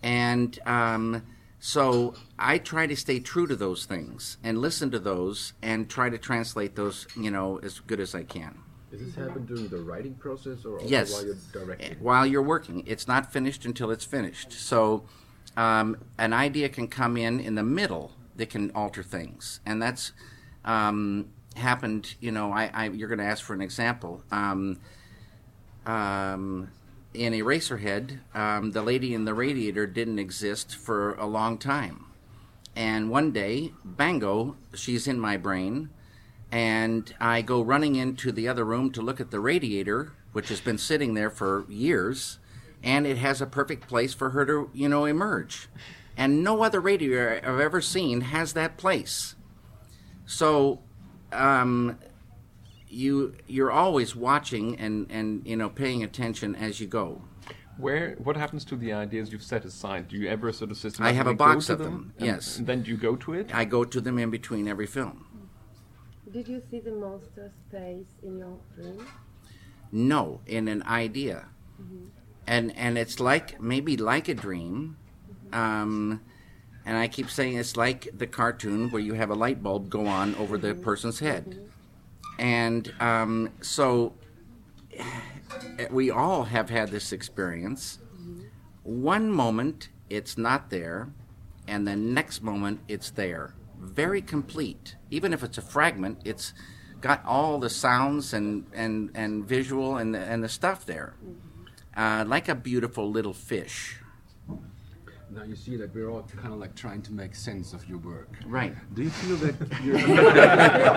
and 0.02 0.59
um, 0.67 1.23
so 1.59 2.14
I 2.38 2.59
try 2.59 2.87
to 2.87 2.97
stay 2.97 3.21
true 3.21 3.47
to 3.47 3.57
those 3.57 3.85
things 3.85 4.38
and 4.43 4.59
listen 4.59 4.90
to 4.93 4.99
those 4.99 5.52
and 5.62 5.88
try 5.90 6.09
to 6.09 6.19
translate 6.19 6.76
those, 6.76 7.07
you 7.17 7.31
know, 7.31 7.59
as 7.62 7.81
good 7.81 8.00
as 8.00 8.14
I 8.14 8.23
can. 8.23 8.59
Does 8.90 9.00
this 9.05 9.14
happen 9.14 9.45
during 9.47 9.69
the 9.69 9.79
writing 9.79 10.14
process 10.14 10.64
or 10.64 10.75
also 10.79 10.88
Yes. 10.88 11.12
while 11.12 11.25
you're 11.26 11.37
directing? 11.52 11.97
while 12.00 12.26
you're 12.26 12.43
working. 12.43 12.83
It's 12.87 13.07
not 13.07 13.33
finished 13.33 13.64
until 13.64 13.90
it's 13.90 14.05
finished. 14.05 14.52
So, 14.52 15.05
um, 15.57 15.97
an 16.19 16.33
idea 16.33 16.69
can 16.69 16.88
come 16.88 17.17
in 17.17 17.38
in 17.40 17.55
the 17.57 17.62
middle 17.62 18.12
that 18.37 18.50
can 18.50 18.71
alter 18.75 19.02
things, 19.02 19.61
and 19.67 19.83
that's 19.83 20.12
um, 20.64 21.29
happened. 21.57 22.14
You 22.21 22.33
know, 22.33 22.52
I, 22.52 22.71
I 22.73 22.88
you're 22.88 23.09
going 23.09 23.19
to 23.19 23.25
ask 23.25 23.45
for 23.45 23.54
an 23.54 23.61
example. 23.61 24.23
Um, 24.30 24.80
um, 25.87 26.71
in 27.12 27.33
Eraserhead, 27.33 28.21
um, 28.35 28.71
the 28.71 28.83
lady 28.83 29.14
in 29.14 29.25
the 29.25 29.35
radiator 29.35 29.87
didn't 29.87 30.19
exist 30.19 30.76
for 30.76 31.14
a 31.14 31.26
long 31.26 31.59
time, 31.59 32.07
and 32.76 33.11
one 33.11 33.33
day, 33.33 33.73
bango, 33.85 34.57
she's 34.75 35.09
in 35.09 35.19
my 35.19 35.37
brain 35.37 35.90
and 36.52 37.14
I 37.21 37.42
go 37.42 37.62
running 37.62 37.97
into 37.97 38.33
the 38.33 38.49
other 38.49 38.64
room 38.64 38.90
to 38.92 39.02
look 39.02 39.21
at 39.21 39.30
the 39.30 39.40
radiator, 39.40 40.12
which 40.33 40.49
has 40.49 40.61
been 40.61 40.78
sitting 40.78 41.14
there 41.14 41.30
for 41.30 41.64
years, 41.69 42.38
and 42.83 43.07
it 43.07 43.19
has 43.19 43.40
a 43.40 43.47
perfect 43.47 43.87
place 43.87 44.14
for 44.14 44.30
her 44.30 44.45
to, 44.47 44.71
you 44.75 44.88
know, 44.88 45.04
emerge. 45.04 45.69
And 46.16 46.42
no 46.42 46.62
other 46.62 46.80
radiator 46.80 47.40
I've 47.45 47.61
ever 47.61 47.80
seen 47.80 48.23
has 48.23 48.52
that 48.54 48.76
place. 48.76 49.37
So, 50.26 50.80
um, 51.32 51.99
you 52.88 53.34
you're 53.46 53.70
always 53.70 54.16
watching 54.16 54.78
and 54.78 55.06
and 55.10 55.46
you 55.46 55.56
know 55.56 55.68
paying 55.68 56.02
attention 56.02 56.54
as 56.56 56.80
you 56.80 56.87
go. 56.87 57.22
Where 57.78 58.14
what 58.22 58.37
happens 58.37 58.64
to 58.66 58.76
the 58.76 58.92
ideas 58.92 59.32
you've 59.32 59.42
set 59.42 59.64
aside? 59.64 60.08
Do 60.08 60.16
you 60.16 60.28
ever 60.28 60.52
sort 60.52 60.70
of 60.70 60.76
systematically 60.76 61.14
I 61.14 61.16
have 61.16 61.26
a 61.26 61.32
go 61.34 61.37
box 61.37 61.68
of 61.70 61.78
them? 61.78 61.87
them, 61.87 62.14
and- 62.18 62.26
yes. 62.26 62.58
And 62.58 62.66
then 62.66 62.82
do 62.82 62.90
you 62.90 62.96
go 62.96 63.16
to 63.16 63.32
it? 63.34 63.54
I 63.54 63.64
go 63.64 63.84
to 63.84 64.00
them 64.00 64.18
in 64.18 64.30
between 64.30 64.68
every 64.68 64.87
film. 64.87 65.26
Did 66.30 66.46
you 66.46 66.62
see 66.70 66.78
the 66.80 66.92
monster's 66.92 67.52
face 67.72 68.06
in 68.22 68.38
your 68.38 68.56
dream? 68.76 69.04
No, 69.92 70.40
in 70.46 70.68
an 70.68 70.82
idea, 70.84 71.49
and 72.46 72.76
and 72.76 72.96
it's 72.99 73.18
like 73.18 73.60
maybe 73.60 73.96
like 73.96 74.28
a 74.28 74.34
dream, 74.34 74.96
um, 75.52 76.20
and 76.84 76.96
I 76.96 77.08
keep 77.08 77.30
saying 77.30 77.56
it's 77.56 77.76
like 77.76 78.08
the 78.16 78.26
cartoon 78.26 78.90
where 78.90 79.02
you 79.02 79.14
have 79.14 79.30
a 79.30 79.34
light 79.34 79.62
bulb 79.62 79.90
go 79.90 80.06
on 80.06 80.34
over 80.37 80.58
the 80.58 80.75
person's 80.75 81.18
head, 81.18 81.70
and 82.38 82.92
um, 83.00 83.50
so 83.60 84.14
we 85.90 86.10
all 86.10 86.44
have 86.44 86.70
had 86.70 86.90
this 86.90 87.12
experience. 87.12 87.99
One 88.82 89.30
moment 89.30 89.88
it's 90.08 90.37
not 90.37 90.70
there, 90.70 91.08
and 91.68 91.87
the 91.87 91.96
next 91.96 92.42
moment 92.42 92.80
it's 92.88 93.10
there. 93.10 93.54
Very 93.78 94.20
complete. 94.20 94.96
Even 95.10 95.32
if 95.32 95.42
it's 95.42 95.56
a 95.58 95.62
fragment, 95.62 96.20
it's 96.25 96.52
got 97.00 97.25
all 97.25 97.58
the 97.58 97.70
sounds 97.70 98.34
and, 98.34 98.66
and, 98.75 99.10
and 99.14 99.46
visual 99.46 99.96
and 99.96 100.14
the, 100.14 100.18
and 100.18 100.42
the 100.42 100.49
stuff 100.49 100.84
there. 100.84 101.14
Uh, 101.96 102.25
like 102.26 102.49
a 102.49 102.54
beautiful 102.54 103.10
little 103.10 103.32
fish. 103.32 104.00
Now 105.32 105.44
you 105.44 105.54
see 105.54 105.76
that 105.76 105.94
we're 105.94 106.10
all 106.10 106.22
kind 106.22 106.52
of 106.52 106.58
like 106.58 106.75
trying 106.75 107.02
to 107.02 107.12
make 107.12 107.34
sense 107.34 107.72
of 107.72 107.88
your 107.88 107.99
work. 107.99 108.37
Right. 108.46 108.75
Do 108.94 109.02
you 109.02 109.10
feel 109.10 109.37
that 109.37 109.82
your, 109.84 109.96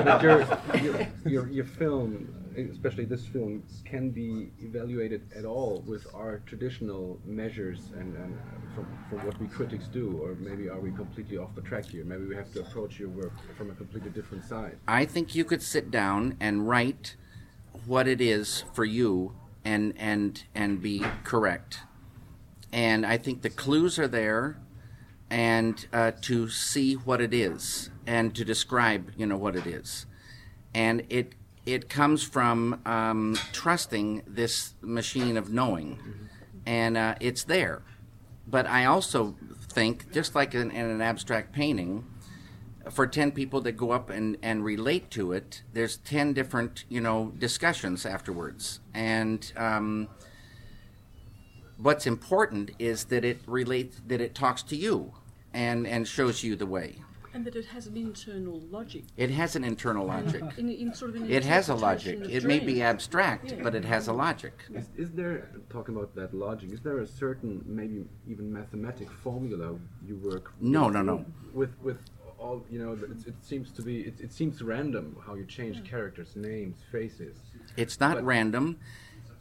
that 0.04 0.24
your, 0.24 0.82
your, 0.82 1.08
your, 1.26 1.48
your 1.50 1.66
film, 1.66 2.34
especially 2.72 3.06
this 3.06 3.28
film, 3.28 3.64
can 3.86 4.10
be 4.10 4.52
evaluated 4.60 5.30
at 5.36 5.46
all 5.46 5.84
with 5.86 6.08
our 6.16 6.40
traditional 6.48 7.20
measures 7.26 7.92
and, 7.96 8.16
and 8.16 8.38
uh, 8.38 8.76
from, 8.76 8.88
from 9.10 9.26
what 9.26 9.40
we 9.40 9.48
critics 9.48 9.88
do? 9.88 10.20
Or 10.24 10.34
maybe 10.36 10.68
are 10.68 10.80
we 10.80 10.92
completely 10.92 11.38
off 11.38 11.54
the 11.54 11.62
track 11.62 11.86
here? 11.86 12.04
Maybe 12.04 12.26
we 12.26 12.36
have 12.36 12.52
to 12.54 12.62
approach 12.62 13.00
your 13.00 13.10
work 13.10 13.34
from 13.56 13.70
a 13.70 13.76
completely 13.76 14.10
different 14.10 14.46
side. 14.46 14.78
I 14.88 15.06
think 15.06 15.36
you 15.36 15.46
could 15.46 15.62
sit 15.62 15.92
down 15.92 16.38
and 16.40 16.68
write 16.68 17.16
what 17.86 18.08
it 18.08 18.22
is 18.22 18.64
for 18.74 18.86
you 18.86 19.36
and 19.66 19.94
and 19.98 20.44
and 20.54 20.82
be 20.82 21.06
correct. 21.24 21.82
And 22.74 23.06
I 23.06 23.18
think 23.18 23.44
the 23.44 23.52
clues 23.52 24.00
are 24.00 24.08
there, 24.08 24.58
and 25.30 25.88
uh, 25.94 26.12
to 26.24 26.50
see 26.50 26.96
what 26.96 27.22
it 27.22 27.34
is 27.34 27.92
and 28.06 28.36
to 28.36 28.44
describe, 28.44 29.12
you 29.16 29.26
know, 29.28 29.38
what 29.38 29.56
it 29.56 29.68
is, 29.68 30.08
and 30.74 31.04
it 31.10 31.34
it 31.66 31.88
comes 31.88 32.24
from 32.24 32.82
um, 32.86 33.38
trusting 33.54 34.24
this 34.28 34.74
machine 34.82 35.38
of 35.38 35.50
knowing, 35.50 36.00
and 36.66 36.98
uh, 36.98 37.16
it's 37.22 37.44
there. 37.44 37.84
But 38.48 38.68
I 38.68 38.86
also 38.86 39.36
think, 39.70 40.12
just 40.12 40.36
like 40.36 40.54
in, 40.54 40.72
in 40.72 40.90
an 40.90 41.02
abstract 41.02 41.54
painting, 41.54 42.06
for 42.92 43.08
10 43.08 43.32
people 43.32 43.62
that 43.62 43.74
go 43.74 43.92
up 43.92 44.10
and, 44.10 44.38
and 44.42 44.64
relate 44.66 45.10
to 45.12 45.32
it, 45.32 45.64
there's 45.72 45.98
10 45.98 46.34
different, 46.34 46.84
you 46.90 47.00
know, 47.00 47.32
discussions 47.38 48.06
afterwards. 48.06 48.82
And 48.94 49.52
um, 49.56 50.10
what's 51.84 52.08
important 52.08 52.72
is 52.80 53.06
that 53.06 53.24
it 53.26 53.40
relates, 53.46 54.02
that 54.08 54.22
it 54.22 54.34
talks 54.34 54.64
to 54.64 54.76
you 54.76 55.14
and, 55.54 55.86
and 55.86 56.08
shows 56.08 56.44
you 56.44 56.56
the 56.56 56.66
way. 56.66 56.96
And 57.34 57.44
that 57.46 57.56
it 57.56 57.66
has 57.66 57.88
an 57.88 57.98
internal 57.98 58.60
logic. 58.70 59.04
It 59.18 59.32
has 59.32 59.56
an 59.56 59.64
internal 59.64 60.06
logic. 60.06 60.44
In, 60.58 60.70
in 60.70 60.94
sort 60.94 61.16
of 61.16 61.16
an 61.24 61.32
It 61.32 61.44
has 61.44 61.68
a 61.70 61.74
logic. 61.76 62.22
of 62.22 62.30
It 62.30 62.44
may 62.44 62.60
be 62.60 62.82
abstract, 62.84 63.52
Yeah. 63.52 63.64
but 63.64 63.74
it 63.74 63.84
has 63.86 64.08
a 64.08 64.14
logic. 64.14 64.54
Is, 64.74 64.90
is 64.96 65.12
there, 65.12 65.50
talking 65.70 65.96
about 65.96 66.14
that 66.16 66.34
logic, 66.34 66.72
is 66.72 66.82
there 66.82 67.00
a 67.00 67.08
certain, 67.08 67.64
maybe 67.66 68.06
even 68.30 68.54
mathematic 68.54 69.10
formula 69.12 69.76
you 70.08 70.16
work 70.18 70.54
No, 70.62 70.86
with? 70.86 70.94
no, 70.94 71.02
no. 71.02 71.26
With, 71.54 71.72
with 71.82 71.98
all, 72.38 72.64
you 72.70 72.78
know, 72.78 72.94
it, 72.94 73.28
it 73.28 73.36
seems 73.42 73.72
to 73.72 73.82
be, 73.82 74.02
it, 74.02 74.22
it 74.22 74.32
seems 74.32 74.62
random 74.62 75.18
how 75.26 75.34
you 75.34 75.46
change 75.46 75.84
characters, 75.84 76.36
names, 76.36 76.78
faces. 76.92 77.36
It's 77.78 78.00
not 78.00 78.16
But- 78.18 78.26
random, 78.26 78.78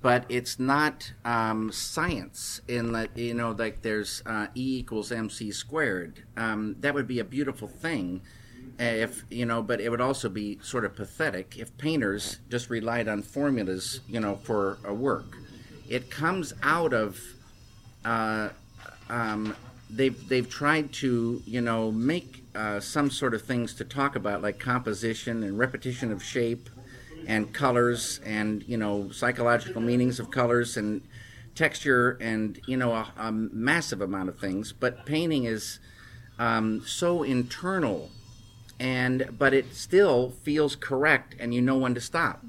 but 0.03 0.25
it's 0.29 0.59
not 0.59 1.13
um, 1.25 1.71
science. 1.73 2.61
In 2.69 2.93
that 2.93 3.17
you 3.17 3.35
know, 3.35 3.53
like 3.53 3.83
there's 3.83 4.23
uh, 4.27 4.49
E 4.55 4.79
equals 4.81 5.13
mc 5.13 5.51
squared. 5.53 6.25
Um, 6.37 6.77
that 6.81 6.93
would 6.93 7.07
be 7.07 7.21
a 7.21 7.25
beautiful 7.25 7.69
thing, 7.69 8.21
uh, 8.81 8.85
if 8.85 9.25
you 9.31 9.47
know. 9.47 9.63
But 9.63 9.81
it 9.81 9.89
would 9.89 10.01
also 10.01 10.29
be 10.29 10.59
sort 10.63 10.85
of 10.85 10.97
pathetic 10.97 11.57
if 11.57 11.77
painters 11.79 12.41
just 12.51 12.69
relied 12.69 13.09
on 13.09 13.23
formulas, 13.23 14.01
you 14.09 14.21
know, 14.21 14.37
for 14.37 14.79
a 14.85 14.93
work. 14.93 15.37
It 15.89 16.11
comes 16.11 16.53
out 16.63 16.93
of. 16.93 17.21
Uh, 18.05 18.49
um, 19.09 19.55
they've 19.89 20.29
they've 20.29 20.49
tried 20.49 20.93
to 20.93 21.43
you 21.47 21.61
know 21.61 21.93
make 21.93 22.45
uh, 22.55 22.81
some 22.81 23.11
sort 23.11 23.35
of 23.35 23.43
things 23.43 23.75
to 23.75 23.85
talk 23.85 24.17
about 24.17 24.43
like 24.43 24.59
composition 24.59 25.43
and 25.43 25.59
repetition 25.59 26.11
of 26.11 26.23
shape 26.23 26.69
and 27.27 27.53
colors 27.53 28.21
and 28.25 28.65
you 28.67 28.77
know 28.77 29.11
psychological 29.11 29.81
meanings 29.81 30.19
of 30.21 30.31
colors 30.31 30.77
and 30.77 31.03
texture 31.55 32.17
and 32.21 32.61
you 32.67 32.77
know 32.77 32.93
a, 32.93 33.13
a 33.17 33.33
massive 33.33 34.01
amount 34.01 34.29
of 34.29 34.39
things. 34.39 34.73
But 34.73 35.07
painting 35.07 35.45
is 35.45 35.79
um, 36.39 36.83
so 36.87 37.23
internal 37.23 38.11
and 38.81 39.29
but 39.39 39.55
it 39.55 39.75
still 39.75 40.31
feels 40.43 40.75
correct 40.77 41.37
and 41.39 41.55
you 41.55 41.61
know 41.61 41.77
when 41.77 41.95
to 41.95 42.01
stop. 42.01 42.45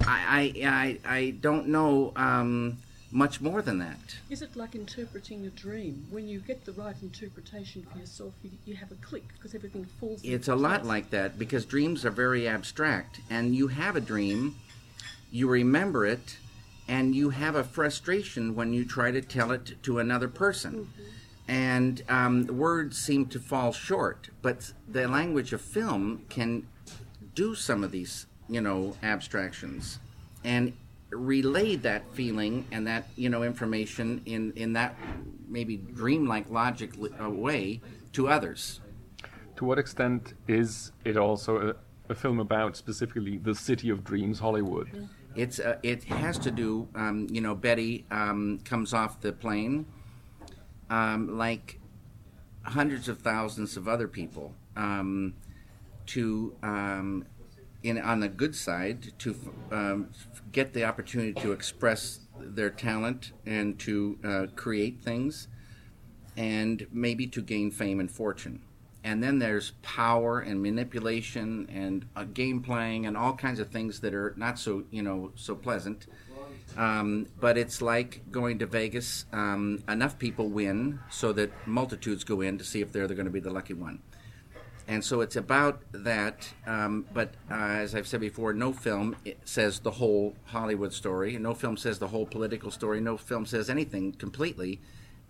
I 0.00 0.52
i 0.62 0.98
i, 1.04 1.16
I 1.16 1.30
don't 1.40 1.68
know 1.68 2.12
um, 2.16 2.78
much 3.10 3.40
more 3.40 3.62
than 3.62 3.78
that 3.78 4.16
Is 4.28 4.42
it 4.42 4.56
like 4.56 4.74
interpreting 4.74 5.46
a 5.46 5.50
dream? 5.50 6.06
When 6.10 6.26
you 6.28 6.40
get 6.40 6.64
the 6.64 6.72
right 6.72 6.96
interpretation 7.02 7.86
for 7.90 7.98
yourself, 7.98 8.34
you, 8.42 8.50
you 8.64 8.74
have 8.74 8.90
a 8.90 8.96
click 8.96 9.24
because 9.34 9.54
everything 9.54 9.84
falls. 10.00 10.20
It's 10.24 10.48
a 10.48 10.54
lot 10.54 10.84
like 10.84 11.10
that 11.10 11.38
because 11.38 11.64
dreams 11.64 12.04
are 12.04 12.10
very 12.10 12.48
abstract, 12.48 13.20
and 13.30 13.54
you 13.54 13.68
have 13.68 13.96
a 13.96 14.00
dream, 14.00 14.56
you 15.30 15.48
remember 15.48 16.04
it, 16.04 16.38
and 16.88 17.14
you 17.14 17.30
have 17.30 17.54
a 17.54 17.64
frustration 17.64 18.54
when 18.54 18.72
you 18.72 18.84
try 18.84 19.10
to 19.10 19.20
tell 19.20 19.50
it 19.52 19.82
to 19.84 19.98
another 19.98 20.28
person. 20.28 20.88
And 21.48 22.02
um, 22.08 22.46
words 22.46 22.98
seem 22.98 23.26
to 23.26 23.38
fall 23.38 23.72
short, 23.72 24.30
but 24.42 24.72
the 24.88 25.06
language 25.06 25.52
of 25.52 25.60
film 25.60 26.24
can 26.28 26.66
do 27.34 27.54
some 27.54 27.84
of 27.84 27.92
these, 27.92 28.26
you 28.48 28.60
know, 28.60 28.96
abstractions 29.02 30.00
and 30.46 30.72
relay 31.10 31.76
that 31.76 32.02
feeling 32.12 32.66
and 32.72 32.86
that, 32.86 33.08
you 33.16 33.28
know, 33.28 33.42
information 33.42 34.22
in, 34.26 34.52
in 34.56 34.72
that 34.72 34.96
maybe 35.48 35.76
dreamlike 35.76 36.50
logic 36.50 36.92
uh, 37.22 37.30
way 37.30 37.80
to 38.12 38.28
others. 38.28 38.80
To 39.56 39.64
what 39.64 39.78
extent 39.78 40.34
is 40.48 40.92
it 41.04 41.16
also 41.16 41.70
a, 41.70 42.12
a 42.12 42.14
film 42.14 42.40
about 42.40 42.76
specifically 42.76 43.38
the 43.38 43.54
city 43.54 43.88
of 43.88 44.04
dreams, 44.04 44.38
Hollywood? 44.40 45.08
It's 45.34 45.60
uh, 45.60 45.78
it 45.82 46.04
has 46.04 46.38
to 46.40 46.50
do. 46.50 46.88
Um, 46.94 47.26
you 47.30 47.40
know, 47.40 47.54
Betty 47.54 48.06
um, 48.10 48.58
comes 48.64 48.94
off 48.94 49.20
the 49.20 49.32
plane, 49.32 49.86
um, 50.88 51.38
like 51.38 51.78
hundreds 52.62 53.08
of 53.08 53.18
thousands 53.18 53.76
of 53.76 53.86
other 53.86 54.08
people, 54.08 54.54
um, 54.76 55.34
to 56.06 56.54
um, 56.62 57.26
in 57.88 57.98
on 57.98 58.20
the 58.20 58.28
good 58.28 58.54
side 58.54 59.12
to 59.18 59.34
um, 59.70 60.10
get 60.52 60.72
the 60.72 60.84
opportunity 60.84 61.32
to 61.40 61.52
express 61.52 62.20
their 62.38 62.70
talent 62.70 63.32
and 63.46 63.78
to 63.80 64.18
uh, 64.24 64.46
create 64.56 65.00
things, 65.02 65.48
and 66.36 66.86
maybe 66.92 67.26
to 67.26 67.40
gain 67.42 67.70
fame 67.70 68.00
and 68.00 68.10
fortune. 68.10 68.60
and 69.06 69.22
then 69.22 69.38
there's 69.38 69.70
power 69.82 70.40
and 70.40 70.60
manipulation 70.60 71.68
and 71.72 72.06
uh, 72.16 72.24
game 72.24 72.60
playing 72.60 73.06
and 73.06 73.16
all 73.16 73.32
kinds 73.34 73.60
of 73.60 73.70
things 73.70 74.00
that 74.00 74.12
are 74.14 74.34
not 74.36 74.58
so 74.58 74.82
you 74.90 75.02
know 75.02 75.30
so 75.36 75.54
pleasant. 75.54 76.06
Um, 76.76 77.26
but 77.40 77.56
it's 77.56 77.80
like 77.80 78.10
going 78.30 78.58
to 78.58 78.66
Vegas. 78.66 79.24
Um, 79.32 79.82
enough 79.88 80.18
people 80.18 80.48
win 80.50 80.98
so 81.10 81.32
that 81.32 81.50
multitudes 81.66 82.24
go 82.24 82.40
in 82.42 82.58
to 82.58 82.64
see 82.64 82.80
if 82.82 82.92
they're, 82.92 83.06
they're 83.06 83.16
going 83.16 83.26
to 83.26 83.32
be 83.32 83.40
the 83.40 83.50
lucky 83.50 83.74
one. 83.74 84.00
And 84.88 85.04
so 85.04 85.20
it's 85.20 85.36
about 85.36 85.80
that. 85.92 86.48
Um, 86.66 87.06
but 87.12 87.34
uh, 87.50 87.54
as 87.54 87.94
I've 87.94 88.06
said 88.06 88.20
before, 88.20 88.52
no 88.52 88.72
film 88.72 89.16
says 89.44 89.80
the 89.80 89.90
whole 89.90 90.34
Hollywood 90.44 90.92
story. 90.92 91.36
No 91.38 91.54
film 91.54 91.76
says 91.76 91.98
the 91.98 92.08
whole 92.08 92.26
political 92.26 92.70
story. 92.70 93.00
No 93.00 93.16
film 93.16 93.46
says 93.46 93.68
anything 93.68 94.12
completely. 94.12 94.80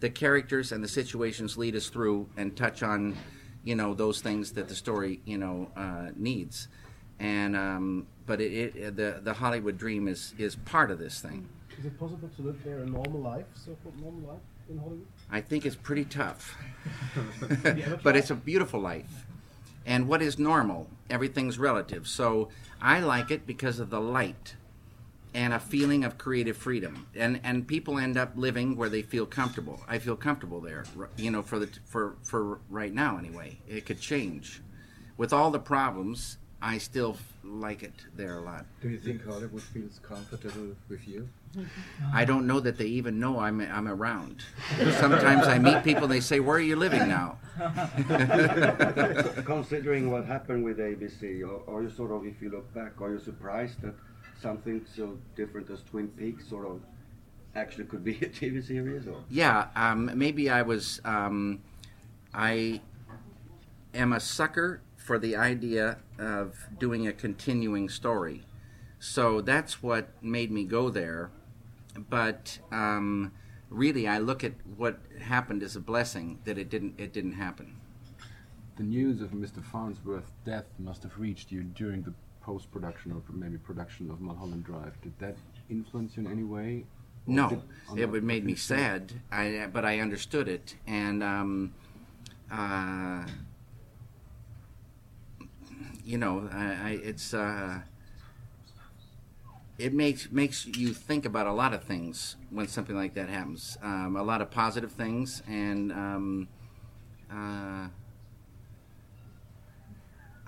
The 0.00 0.10
characters 0.10 0.72
and 0.72 0.84
the 0.84 0.88
situations 0.88 1.56
lead 1.56 1.74
us 1.74 1.88
through 1.88 2.28
and 2.36 2.54
touch 2.54 2.82
on, 2.82 3.16
you 3.64 3.74
know, 3.74 3.94
those 3.94 4.20
things 4.20 4.52
that 4.52 4.68
the 4.68 4.74
story, 4.74 5.20
you 5.24 5.38
know, 5.38 5.70
uh, 5.74 6.10
needs. 6.16 6.68
And 7.18 7.56
um, 7.56 8.06
but 8.26 8.42
it, 8.42 8.76
it, 8.76 8.96
the 8.96 9.20
the 9.22 9.32
Hollywood 9.32 9.78
dream 9.78 10.06
is 10.06 10.34
is 10.36 10.56
part 10.56 10.90
of 10.90 10.98
this 10.98 11.20
thing. 11.20 11.48
Is 11.78 11.86
it 11.86 11.98
possible 11.98 12.28
to 12.36 12.42
live 12.42 12.62
there 12.62 12.80
a 12.80 12.86
normal 12.86 13.20
life, 13.20 13.46
so-called 13.54 13.98
normal 14.00 14.32
life 14.32 14.40
in 14.68 14.76
Hollywood? 14.76 15.06
I 15.30 15.40
think 15.40 15.64
it's 15.64 15.76
pretty 15.76 16.04
tough, 16.04 16.56
Have 17.62 17.78
you 17.78 17.84
ever 17.84 18.00
but 18.02 18.16
it's 18.16 18.30
a 18.30 18.34
beautiful 18.34 18.80
life. 18.80 19.26
And 19.86 20.08
what 20.08 20.20
is 20.20 20.38
normal? 20.38 20.88
Everything's 21.08 21.58
relative. 21.58 22.08
So 22.08 22.48
I 22.82 23.00
like 23.00 23.30
it 23.30 23.46
because 23.46 23.78
of 23.78 23.88
the 23.88 24.00
light 24.00 24.56
and 25.32 25.52
a 25.52 25.60
feeling 25.60 26.02
of 26.02 26.18
creative 26.18 26.56
freedom. 26.56 27.06
And 27.14 27.40
and 27.44 27.66
people 27.68 27.98
end 27.98 28.16
up 28.16 28.32
living 28.34 28.76
where 28.76 28.88
they 28.88 29.02
feel 29.02 29.26
comfortable. 29.26 29.80
I 29.86 29.98
feel 29.98 30.16
comfortable 30.16 30.60
there. 30.60 30.84
You 31.16 31.30
know, 31.30 31.42
for 31.42 31.60
the 31.60 31.68
for 31.84 32.16
for 32.22 32.58
right 32.68 32.92
now 32.92 33.16
anyway. 33.16 33.58
It 33.68 33.86
could 33.86 34.00
change. 34.00 34.60
With 35.16 35.32
all 35.32 35.50
the 35.50 35.60
problems, 35.60 36.38
I 36.62 36.78
still 36.78 37.12
f- 37.12 37.32
like 37.44 37.82
it 37.82 37.92
there 38.16 38.38
a 38.38 38.40
lot. 38.42 38.64
Do 38.80 38.88
you 38.88 38.98
think 38.98 39.24
Hollywood 39.24 39.62
feels 39.62 40.00
comfortable 40.02 40.74
with 40.88 41.06
you? 41.06 41.28
I 42.12 42.24
don't 42.24 42.46
know 42.46 42.60
that 42.60 42.76
they 42.78 42.86
even 42.86 43.18
know 43.20 43.38
I'm 43.38 43.60
I'm 43.60 43.88
around. 43.88 44.42
Sometimes 44.98 45.46
I 45.46 45.58
meet 45.58 45.84
people. 45.84 46.04
and 46.04 46.12
They 46.12 46.20
say, 46.20 46.40
"Where 46.40 46.56
are 46.56 46.60
you 46.60 46.76
living 46.76 47.08
now?" 47.08 47.38
Considering 49.44 50.10
what 50.10 50.24
happened 50.26 50.64
with 50.64 50.78
ABC, 50.78 51.42
are, 51.42 51.70
are 51.74 51.82
you 51.82 51.90
sort 51.90 52.10
of, 52.12 52.26
if 52.26 52.40
you 52.42 52.50
look 52.50 52.72
back, 52.74 53.00
are 53.00 53.12
you 53.12 53.18
surprised 53.20 53.80
that 53.82 53.94
something 54.40 54.84
so 54.94 55.16
different 55.36 55.70
as 55.70 55.80
Twin 55.82 56.08
Peaks 56.08 56.48
sort 56.48 56.66
of 56.66 56.80
actually 57.54 57.84
could 57.84 58.04
be 58.04 58.12
a 58.16 58.28
TV 58.28 58.64
series? 58.64 59.06
Or 59.06 59.22
Yeah, 59.30 59.68
um, 59.76 60.10
maybe 60.14 60.50
I 60.50 60.62
was. 60.62 61.00
Um, 61.04 61.60
I 62.34 62.80
am 63.94 64.12
a 64.12 64.20
sucker 64.20 64.80
for 65.06 65.20
the 65.20 65.36
idea 65.36 65.98
of 66.18 66.66
doing 66.80 67.06
a 67.06 67.12
continuing 67.12 67.88
story, 67.88 68.42
so 68.98 69.40
that's 69.40 69.80
what 69.80 70.08
made 70.20 70.50
me 70.50 70.64
go 70.64 70.90
there. 70.90 71.30
But 72.10 72.58
um, 72.72 73.30
really, 73.70 74.08
I 74.08 74.18
look 74.18 74.42
at 74.42 74.54
what 74.76 74.98
happened 75.20 75.62
as 75.62 75.76
a 75.76 75.80
blessing 75.80 76.40
that 76.44 76.58
it 76.58 76.68
didn't. 76.68 76.98
It 76.98 77.12
didn't 77.12 77.34
happen. 77.34 77.76
The 78.76 78.82
news 78.82 79.22
of 79.22 79.30
Mr. 79.30 79.62
Farnsworth's 79.62 80.32
death 80.44 80.66
must 80.80 81.04
have 81.04 81.16
reached 81.18 81.52
you 81.52 81.62
during 81.62 82.02
the 82.02 82.12
post-production 82.42 83.12
or 83.12 83.22
maybe 83.32 83.58
production 83.58 84.10
of 84.10 84.20
Mulholland 84.20 84.64
Drive. 84.64 85.00
Did 85.02 85.16
that 85.20 85.36
influence 85.70 86.16
you 86.16 86.26
in 86.26 86.30
any 86.32 86.42
way? 86.44 86.84
Or 87.28 87.32
No, 87.34 87.48
did- 87.48 87.62
it 88.00 88.10
would 88.10 88.24
made 88.24 88.44
me 88.44 88.56
sad. 88.56 89.12
I 89.30 89.68
but 89.72 89.84
I 89.84 90.00
understood 90.00 90.48
it, 90.48 90.74
and 90.86 91.22
um, 91.22 91.72
uh, 92.50 93.24
you 96.06 96.18
know, 96.18 96.48
I, 96.52 96.64
I, 96.64 96.90
it's 97.02 97.34
uh, 97.34 97.80
it 99.78 99.92
makes 99.92 100.30
makes 100.30 100.66
you 100.66 100.94
think 100.94 101.26
about 101.26 101.46
a 101.46 101.52
lot 101.52 101.74
of 101.74 101.84
things 101.84 102.36
when 102.50 102.68
something 102.68 102.96
like 102.96 103.14
that 103.14 103.28
happens. 103.28 103.76
Um, 103.82 104.16
a 104.16 104.22
lot 104.22 104.40
of 104.40 104.50
positive 104.50 104.92
things, 104.92 105.42
and 105.46 105.92
um, 105.92 106.48
uh, 107.30 107.88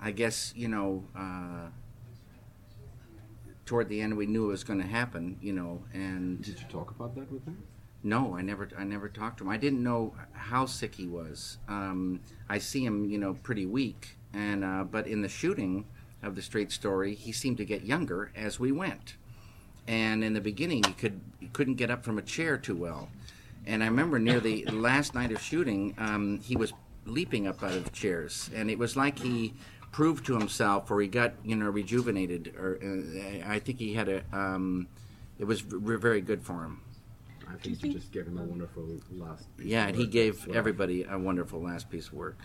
I 0.01 0.11
guess 0.11 0.53
you 0.55 0.67
know. 0.67 1.03
Uh, 1.15 1.69
toward 3.65 3.87
the 3.89 4.01
end, 4.01 4.17
we 4.17 4.25
knew 4.25 4.45
it 4.45 4.47
was 4.47 4.63
going 4.63 4.81
to 4.81 4.87
happen, 4.87 5.37
you 5.41 5.53
know, 5.53 5.83
and 5.93 6.41
Did 6.43 6.59
you 6.59 6.65
talk 6.69 6.89
about 6.91 7.15
that 7.15 7.31
with 7.31 7.45
him? 7.45 7.61
no, 8.01 8.35
I 8.35 8.41
never, 8.41 8.69
I 8.77 8.83
never 8.83 9.09
talked 9.09 9.37
to 9.39 9.43
him. 9.43 9.49
I 9.49 9.57
didn't 9.57 9.83
know 9.83 10.15
how 10.31 10.65
sick 10.65 10.95
he 10.95 11.05
was. 11.05 11.57
Um, 11.67 12.21
I 12.47 12.57
see 12.57 12.83
him, 12.83 13.05
you 13.05 13.17
know, 13.17 13.35
pretty 13.35 13.65
weak, 13.65 14.17
and 14.33 14.63
uh, 14.63 14.83
but 14.83 15.07
in 15.07 15.21
the 15.21 15.29
shooting 15.29 15.85
of 16.21 16.35
the 16.35 16.41
straight 16.41 16.71
story, 16.71 17.15
he 17.15 17.31
seemed 17.31 17.57
to 17.57 17.65
get 17.65 17.83
younger 17.83 18.31
as 18.35 18.59
we 18.59 18.71
went. 18.71 19.15
And 19.87 20.23
in 20.23 20.33
the 20.33 20.41
beginning, 20.41 20.83
he 20.85 20.93
could 20.93 21.19
he 21.39 21.47
couldn't 21.47 21.75
get 21.75 21.89
up 21.89 22.03
from 22.03 22.17
a 22.17 22.21
chair 22.21 22.57
too 22.57 22.75
well. 22.75 23.09
And 23.65 23.83
I 23.83 23.87
remember 23.87 24.19
near 24.19 24.39
the 24.39 24.65
last 24.71 25.15
night 25.15 25.31
of 25.31 25.41
shooting, 25.41 25.95
um, 25.97 26.39
he 26.41 26.55
was 26.55 26.73
leaping 27.05 27.47
up 27.47 27.63
out 27.63 27.73
of 27.73 27.91
chairs, 27.91 28.49
and 28.53 28.69
it 28.69 28.77
was 28.77 28.95
like 28.95 29.19
he 29.19 29.53
proved 29.91 30.25
to 30.27 30.37
himself, 30.37 30.91
or 30.91 31.01
he 31.01 31.07
got 31.07 31.33
you 31.43 31.55
know 31.55 31.69
rejuvenated, 31.69 32.53
or 32.57 32.77
uh, 32.83 33.49
I 33.49 33.59
think 33.59 33.79
he 33.79 33.93
had 33.93 34.09
a. 34.09 34.23
Um, 34.31 34.87
it 35.39 35.45
was 35.45 35.61
v- 35.61 35.95
very 35.95 36.21
good 36.21 36.43
for 36.43 36.63
him. 36.63 36.81
I 37.49 37.55
think 37.55 37.81
you 37.83 37.93
just 37.93 38.11
gave 38.11 38.27
him 38.27 38.37
a 38.37 38.43
wonderful 38.43 38.85
last. 39.11 39.47
piece 39.57 39.65
Yeah, 39.67 39.83
of 39.83 39.89
and 39.89 39.97
he 39.97 40.05
gave 40.05 40.45
well. 40.45 40.57
everybody 40.57 41.03
a 41.05 41.17
wonderful 41.17 41.61
last 41.61 41.89
piece 41.89 42.07
of 42.07 42.13
work. 42.13 42.37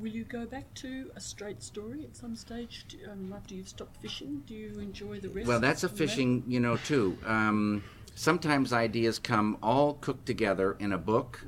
Will 0.00 0.08
you 0.08 0.24
go 0.24 0.46
back 0.46 0.72
to 0.76 1.10
a 1.14 1.20
straight 1.20 1.62
story 1.62 2.04
at 2.04 2.16
some 2.16 2.34
stage 2.34 2.86
do- 2.88 2.98
um, 3.10 3.34
after 3.36 3.54
you've 3.54 3.68
stopped 3.68 4.00
fishing? 4.00 4.42
Do 4.46 4.54
you 4.54 4.78
enjoy 4.78 5.20
the 5.20 5.28
rest? 5.28 5.46
Well, 5.46 5.60
that's 5.60 5.84
a 5.84 5.88
from 5.88 5.98
that? 5.98 6.08
fishing, 6.08 6.44
you 6.48 6.58
know, 6.58 6.78
too. 6.78 7.18
Um, 7.26 7.84
sometimes 8.14 8.72
ideas 8.72 9.18
come 9.18 9.58
all 9.62 9.94
cooked 9.94 10.24
together 10.24 10.74
in 10.78 10.94
a 10.94 10.98
book 10.98 11.44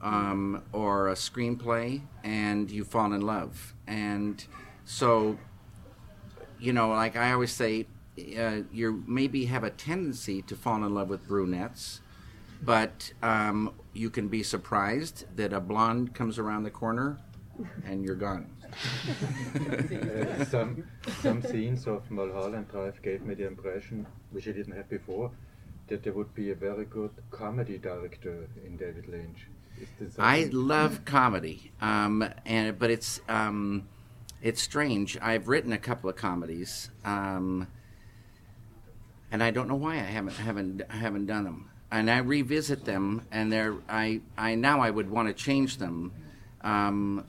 um, 0.00 0.62
or 0.72 1.08
a 1.08 1.14
screenplay, 1.14 2.00
and 2.24 2.70
you 2.70 2.84
fall 2.84 3.12
in 3.12 3.20
love. 3.20 3.74
And 3.86 4.42
so, 4.86 5.38
you 6.58 6.72
know, 6.72 6.88
like 6.88 7.16
I 7.16 7.32
always 7.32 7.52
say, 7.52 7.86
uh, 8.38 8.62
you 8.72 9.04
maybe 9.06 9.44
have 9.44 9.62
a 9.62 9.70
tendency 9.70 10.40
to 10.42 10.56
fall 10.56 10.76
in 10.76 10.94
love 10.94 11.10
with 11.10 11.28
brunettes, 11.28 12.00
but 12.62 13.12
um, 13.22 13.74
you 13.92 14.08
can 14.08 14.28
be 14.28 14.42
surprised 14.42 15.26
that 15.36 15.52
a 15.52 15.60
blonde 15.60 16.14
comes 16.14 16.38
around 16.38 16.62
the 16.62 16.70
corner 16.70 17.18
and 17.86 18.04
you're 18.04 18.16
gone. 18.16 18.50
Uh, 19.54 20.44
some 20.54 20.84
some 21.20 21.42
scenes 21.42 21.86
of 21.86 22.10
Mulholland 22.10 22.68
Drive 22.68 23.00
gave 23.02 23.22
me 23.22 23.34
the 23.34 23.46
impression, 23.46 24.06
which 24.30 24.46
I 24.48 24.52
didn't 24.52 24.76
have 24.76 24.88
before, 24.88 25.30
that 25.88 26.02
there 26.02 26.12
would 26.12 26.34
be 26.34 26.50
a 26.50 26.54
very 26.54 26.84
good 26.84 27.10
comedy 27.30 27.78
director 27.78 28.48
in 28.64 28.76
David 28.76 29.08
Lynch. 29.08 29.48
I 30.18 30.48
love 30.52 31.04
comedy, 31.04 31.72
um, 31.80 32.24
and 32.44 32.78
but 32.78 32.90
it's 32.90 33.20
um, 33.28 33.88
it's 34.42 34.62
strange. 34.62 35.18
I've 35.20 35.48
written 35.48 35.72
a 35.72 35.78
couple 35.78 36.10
of 36.10 36.16
comedies, 36.16 36.90
um, 37.04 37.66
and 39.32 39.42
I 39.42 39.50
don't 39.50 39.68
know 39.68 39.76
why 39.76 39.94
I 39.94 40.10
haven't 40.16 40.36
haven't 40.36 40.90
haven't 40.90 41.26
done 41.26 41.44
them. 41.44 41.70
And 41.92 42.10
I 42.10 42.18
revisit 42.18 42.84
them, 42.84 43.26
and 43.32 43.52
they're 43.52 43.76
I 43.88 44.20
I 44.36 44.54
now 44.54 44.80
I 44.80 44.90
would 44.90 45.10
want 45.10 45.28
to 45.28 45.34
change 45.34 45.78
them. 45.78 46.12
Um, 46.62 47.26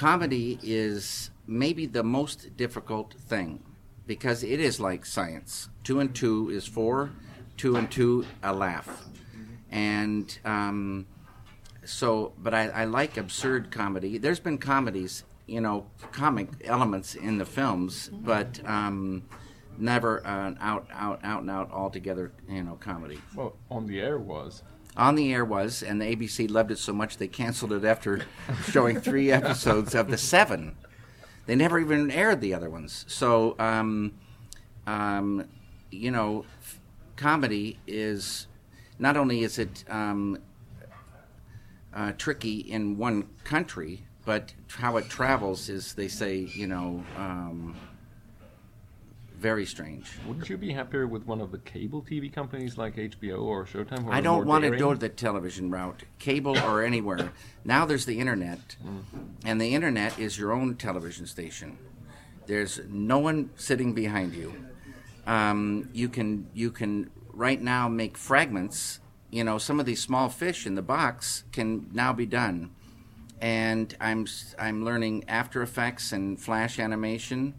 comedy 0.00 0.58
is 0.62 1.30
maybe 1.46 1.84
the 1.84 2.02
most 2.02 2.56
difficult 2.56 3.12
thing 3.28 3.62
because 4.06 4.42
it 4.42 4.58
is 4.58 4.80
like 4.80 5.04
science. 5.04 5.68
Two 5.84 6.00
and 6.00 6.14
two 6.14 6.48
is 6.48 6.66
four. 6.66 7.10
Two 7.58 7.76
and 7.76 7.90
two 7.90 8.24
a 8.42 8.54
laugh, 8.54 9.04
and 9.70 10.38
um, 10.46 11.04
so 11.84 12.32
but 12.38 12.54
I, 12.54 12.68
I 12.68 12.84
like 12.86 13.18
absurd 13.18 13.70
comedy 13.70 14.16
there's 14.16 14.40
been 14.40 14.56
comedies 14.56 15.24
you 15.46 15.60
know 15.60 15.84
comic 16.10 16.48
elements 16.64 17.14
in 17.14 17.36
the 17.36 17.44
films 17.44 18.08
but 18.14 18.60
um, 18.64 19.24
never 19.76 20.18
an 20.24 20.56
out 20.62 20.88
out 20.90 21.20
out 21.22 21.42
and 21.42 21.50
out 21.50 21.70
altogether 21.70 22.32
you 22.48 22.62
know 22.62 22.76
comedy 22.80 23.18
Well, 23.36 23.54
on 23.70 23.86
the 23.86 24.00
air 24.00 24.18
was. 24.18 24.62
On 24.96 25.14
the 25.14 25.32
air 25.32 25.44
was 25.44 25.82
and 25.82 26.00
the 26.00 26.16
abc 26.16 26.50
loved 26.50 26.70
it 26.70 26.78
so 26.78 26.92
much 26.92 27.16
they 27.16 27.28
canceled 27.28 27.72
it 27.72 27.84
after 27.84 28.22
showing 28.68 29.00
three 29.00 29.30
episodes 29.30 29.94
of 29.94 30.10
the 30.10 30.18
seven. 30.18 30.76
They 31.46 31.56
never 31.56 31.80
even 31.80 32.10
aired 32.10 32.40
the 32.40 32.54
other 32.54 32.70
ones. 32.70 33.04
So 33.08 33.56
um, 33.58 34.12
um, 34.86 35.48
you 35.90 36.10
know 36.10 36.44
f- 36.62 36.80
comedy 37.16 37.78
is 37.86 38.46
not 38.98 39.16
only 39.16 39.42
is 39.42 39.58
it 39.58 39.84
um, 39.88 40.38
uh, 41.94 42.12
tricky 42.16 42.58
in 42.58 42.96
one 42.96 43.28
country, 43.44 44.04
but 44.24 44.52
how 44.68 44.96
it 44.96 45.08
travels 45.08 45.68
is, 45.68 45.94
they 45.94 46.08
say, 46.08 46.36
you 46.36 46.66
know, 46.66 47.04
um, 47.16 47.76
Very 49.40 49.64
strange. 49.64 50.18
Wouldn't 50.26 50.50
you 50.50 50.58
be 50.58 50.70
happier 50.70 51.06
with 51.06 51.24
one 51.24 51.40
of 51.40 51.50
the 51.50 51.56
cable 51.60 52.02
TV 52.02 52.30
companies 52.30 52.76
like 52.76 52.96
HBO 52.96 53.40
or 53.40 53.64
Showtime? 53.64 54.06
I 54.10 54.20
don't 54.20 54.46
want 54.46 54.64
to 54.64 54.76
go 54.76 54.92
the 54.92 55.08
television 55.08 55.70
route, 55.70 56.02
cable 56.18 56.58
or 56.58 56.82
anywhere. 56.82 57.32
Now 57.64 57.86
there's 57.86 58.04
the 58.04 58.20
internet, 58.20 58.76
and 59.46 59.58
the 59.58 59.74
internet 59.74 60.18
is 60.18 60.38
your 60.38 60.52
own 60.52 60.74
television 60.74 61.24
station. 61.26 61.78
There's 62.44 62.82
no 62.86 63.18
one 63.18 63.48
sitting 63.56 63.94
behind 63.94 64.34
you. 64.34 64.52
Um, 65.26 65.88
you 65.94 66.10
can 66.10 66.50
you 66.52 66.70
can 66.70 67.10
right 67.32 67.62
now 67.62 67.88
make 67.88 68.18
fragments. 68.18 69.00
You 69.30 69.44
know, 69.44 69.56
some 69.56 69.80
of 69.80 69.86
these 69.86 70.02
small 70.02 70.28
fish 70.28 70.66
in 70.66 70.74
the 70.74 70.82
box 70.82 71.44
can 71.50 71.88
now 71.94 72.12
be 72.12 72.26
done, 72.26 72.72
and 73.40 73.96
I'm 74.02 74.26
I'm 74.58 74.84
learning 74.84 75.24
After 75.28 75.62
Effects 75.62 76.12
and 76.12 76.38
Flash 76.38 76.78
animation. 76.78 77.54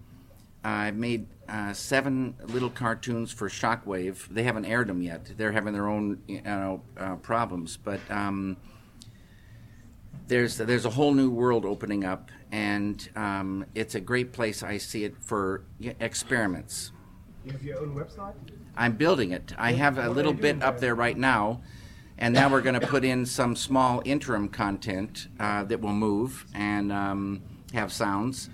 I've 0.63 0.96
made 0.96 1.26
uh, 1.52 1.74
seven 1.74 2.34
little 2.46 2.70
cartoons 2.70 3.32
for 3.32 3.50
Shockwave. 3.50 4.28
They 4.30 4.44
haven't 4.44 4.66
aired 4.66 4.88
them 4.88 5.02
yet. 5.02 5.34
They're 5.36 5.52
having 5.52 5.74
their 5.74 5.88
own 5.88 6.22
you 6.28 6.42
know 6.42 6.82
uh, 6.98 7.16
problems, 7.18 7.78
but 7.78 8.00
um, 8.10 8.56
there's 10.28 10.58
there's 10.58 10.86
a 10.86 10.92
whole 10.92 11.14
new 11.14 11.30
world 11.30 11.66
opening 11.66 12.06
up, 12.06 12.32
and 12.54 13.08
um, 13.18 13.66
it's 13.76 13.96
a 13.96 14.00
great 14.00 14.32
place. 14.32 14.64
I 14.64 14.78
see 14.78 15.04
it 15.04 15.16
for 15.20 15.64
experiments. 16.00 16.94
You 17.44 17.52
have 17.52 17.64
your 17.64 17.80
own 17.80 17.96
website? 17.96 18.34
I'm 18.78 18.94
building 18.94 19.32
it. 19.32 19.54
I 19.58 19.74
have 19.74 19.98
a 19.98 20.10
little 20.10 20.34
bit 20.34 20.64
up 20.64 20.76
there? 20.76 20.90
there 20.90 20.96
right 20.96 21.18
now, 21.18 21.62
and 22.18 22.34
now 22.34 22.50
we're 22.50 22.62
going 22.62 22.80
to 22.80 22.88
put 22.88 23.04
in 23.04 23.26
some 23.26 23.58
small 23.58 24.02
interim 24.06 24.48
content 24.48 25.28
uh, 25.38 25.66
that 25.66 25.82
will 25.82 25.92
move 25.92 26.46
and 26.54 26.94
um, 26.94 27.42
have 27.74 27.92
sounds. 27.92 28.50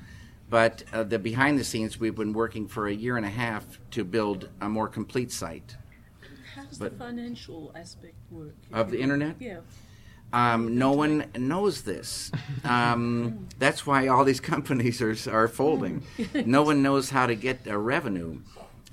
But 0.49 0.83
uh, 0.93 1.03
the 1.03 1.19
behind 1.19 1.60
the 1.60 1.63
scenes, 1.63 1.99
we've 1.99 2.15
been 2.15 2.33
working 2.33 2.67
for 2.67 2.88
a 2.88 2.93
year 2.93 3.17
and 3.17 3.25
a 3.25 3.29
half 3.29 3.65
to 3.91 4.03
build 4.03 4.49
a 4.62 4.69
more 4.69 4.88
complete 4.88 5.31
site. 5.31 5.75
How 6.55 6.63
does 6.63 6.77
But- 6.77 6.93
the 6.93 6.97
financial 7.05 7.71
aspect 7.75 8.15
work? 8.31 8.55
Of 8.71 8.91
the 8.91 8.99
internet? 9.01 9.36
Yeah. 9.39 9.60
Um, 10.33 10.77
no 10.77 10.91
one 10.91 11.25
knows 11.38 11.83
this. 11.83 12.31
Um, 12.65 13.47
that's 13.60 13.86
why 13.86 14.07
all 14.07 14.25
these 14.25 14.41
companies 14.41 15.01
are, 15.01 15.15
are 15.31 15.47
folding. 15.47 16.03
No 16.45 16.63
one 16.63 16.81
knows 16.83 17.10
how 17.10 17.27
to 17.27 17.36
get 17.36 17.65
a 17.65 17.77
revenue. 17.77 18.39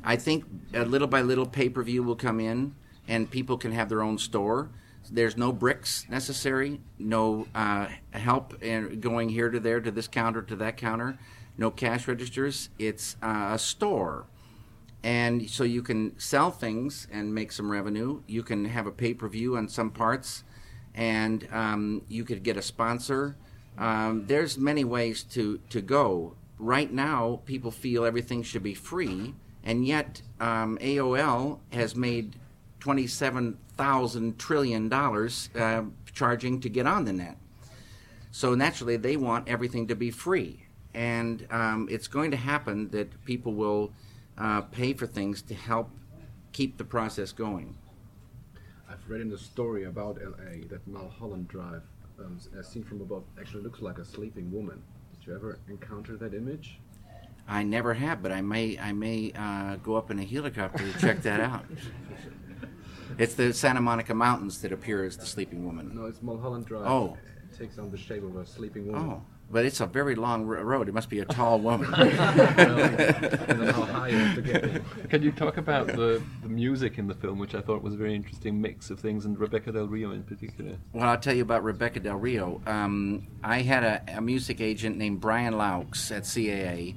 I 0.05 0.17
think 0.17 0.45
uh, 0.75 0.83
little 0.83 1.09
by 1.09 1.23
little 1.23 1.47
pay 1.47 1.69
per 1.69 1.83
view 1.83 2.03
will 2.03 2.14
come 2.17 2.38
in 2.38 2.75
and 3.09 3.31
people 3.31 3.59
can 3.59 3.73
have 3.73 3.88
their 3.88 4.03
own 4.03 4.19
store. 4.19 4.71
There's 5.11 5.37
no 5.37 5.53
bricks 5.53 6.07
necessary, 6.09 6.81
no 6.99 7.47
uh, 7.55 7.88
help 8.12 8.62
in 8.62 9.01
going 9.01 9.29
here 9.29 9.51
to 9.51 9.61
there 9.61 9.81
to 9.81 9.90
this 9.90 10.09
counter 10.09 10.40
to 10.43 10.57
that 10.57 10.77
counter, 10.77 11.19
no 11.57 11.71
cash 11.71 12.09
registers. 12.09 12.69
It's 12.79 13.17
uh, 13.23 13.51
a 13.53 13.59
store 13.59 14.27
and 15.05 15.51
so 15.51 15.64
you 15.64 15.83
can 15.83 16.19
sell 16.19 16.51
things 16.51 17.07
and 17.12 17.35
make 17.35 17.53
some 17.53 17.71
revenue. 17.71 18.23
You 18.27 18.43
can 18.43 18.64
have 18.64 18.87
a 18.87 18.90
pay 18.90 19.12
per 19.12 19.29
view 19.29 19.57
on 19.57 19.69
some 19.69 19.90
parts, 19.90 20.45
and 20.95 21.47
um, 21.53 22.03
you 22.09 22.25
could 22.25 22.43
get 22.43 22.57
a 22.57 22.62
sponsor. 22.62 23.37
Um, 23.77 24.27
there's 24.27 24.57
many 24.57 24.83
ways 24.83 25.23
to 25.25 25.61
to 25.69 25.83
go. 25.83 26.37
Right 26.59 26.90
now, 26.90 27.40
people 27.45 27.71
feel 27.71 28.07
everything 28.07 28.43
should 28.43 28.62
be 28.62 28.73
free, 28.73 29.35
and 29.62 29.87
yet 29.87 30.23
um, 30.40 30.79
AOL 30.79 31.59
has 31.71 31.95
made 31.95 32.37
twenty-seven 32.81 33.59
thousand 33.77 34.38
trillion 34.38 34.88
dollars 34.88 35.51
uh, 35.55 35.83
charging 36.14 36.61
to 36.62 36.71
get 36.71 36.87
on 36.87 37.05
the 37.05 37.12
net. 37.12 37.37
So 38.31 38.55
naturally, 38.55 38.97
they 38.97 39.19
want 39.19 39.49
everything 39.49 39.87
to 39.88 39.95
be 39.95 40.11
free, 40.11 40.63
and 40.95 41.47
um, 41.51 41.89
it's 41.91 42.09
going 42.09 42.31
to 42.31 42.37
happen 42.37 42.91
that 42.91 43.25
people 43.25 43.55
will 43.55 43.93
uh, 44.39 44.63
pay 44.63 44.93
for 44.95 45.07
things 45.07 45.43
to 45.43 45.55
help 45.55 45.91
keep 46.53 46.79
the 46.79 46.85
process 46.85 47.33
going. 47.33 47.77
I've 48.89 49.09
read 49.09 49.21
in 49.21 49.31
the 49.31 49.39
story 49.39 49.85
about 49.85 50.19
LA 50.23 50.67
that 50.69 50.87
Mulholland 50.87 51.49
Drive, 51.49 51.83
um, 52.19 52.39
as 52.59 52.69
seen 52.69 52.85
from 52.85 53.01
above, 53.01 53.25
actually 53.41 53.63
looks 53.63 53.81
like 53.81 53.99
a 53.99 54.05
sleeping 54.05 54.53
woman. 54.53 54.83
Did 55.19 55.27
you 55.27 55.35
ever 55.35 55.59
encounter 55.69 56.17
that 56.17 56.35
image? 56.35 56.79
I 57.47 57.63
never 57.63 57.93
have, 57.95 58.23
but 58.23 58.33
I 58.33 58.41
may 58.41 58.79
I 58.79 58.93
may 58.93 59.33
uh, 59.37 59.77
go 59.77 59.97
up 59.97 60.11
in 60.11 60.19
a 60.19 60.25
helicopter 60.25 60.91
to 60.91 60.99
check 60.99 61.23
that 61.23 61.41
out. 61.41 61.65
It's 63.17 63.35
the 63.35 63.53
Santa 63.53 63.81
Monica 63.81 64.13
Mountains 64.13 64.61
that 64.63 64.73
appear 64.73 65.05
as 65.05 65.17
the 65.17 65.27
sleeping 65.27 65.65
woman. 65.65 65.93
No, 65.95 66.07
it's 66.07 66.21
Mulholland 66.21 66.67
Drive. 66.67 66.87
Oh. 66.87 67.17
It 67.49 67.57
takes 67.57 67.79
on 67.79 67.91
the 67.91 67.97
shape 67.97 68.25
of 68.25 68.37
a 68.37 68.45
sleeping 68.45 68.89
woman. 68.89 69.09
Oh, 69.09 69.23
but 69.51 69.65
it's 69.65 69.81
a 69.81 69.87
very 69.87 70.15
long 70.15 70.45
ro- 70.45 70.63
road. 70.63 70.89
It 70.89 70.95
must 70.95 71.09
be 71.11 71.21
a 71.21 71.25
tall 71.25 71.59
woman. 71.61 71.93
Well, 71.95 72.79
and 72.79 72.99
then 73.61 73.69
how 73.75 73.83
high 73.83 74.09
you 74.09 74.19
have 74.19 74.35
to 74.37 74.43
get 74.43 74.63
there. 74.63 74.81
Can 75.09 75.23
you 75.23 75.33
talk 75.33 75.57
about 75.57 75.87
the, 75.87 76.23
the 76.43 76.49
music 76.49 76.99
in 76.99 77.07
the 77.07 77.15
film, 77.15 77.39
which 77.39 77.55
I 77.55 77.61
thought 77.61 77.83
was 77.83 77.95
a 77.95 77.97
very 77.97 78.15
interesting 78.15 78.61
mix 78.61 78.91
of 78.91 79.01
things, 79.01 79.25
and 79.25 79.39
Rebekah 79.39 79.73
Del 79.73 79.87
Rio 79.87 80.11
in 80.13 80.23
particular? 80.23 80.77
Well, 80.93 81.09
I'll 81.09 81.19
tell 81.19 81.35
you 81.35 81.43
about 81.43 81.63
Rebekah 81.65 82.01
Del 82.01 82.17
Rio. 82.17 82.61
Um, 82.67 83.27
I 83.43 83.63
had 83.63 83.85
a, 83.85 84.03
a 84.19 84.21
music 84.21 84.61
agent 84.61 84.97
named 84.97 85.21
Brian 85.21 85.55
Loucks 85.55 86.11
at 86.11 86.23
CAA, 86.25 86.95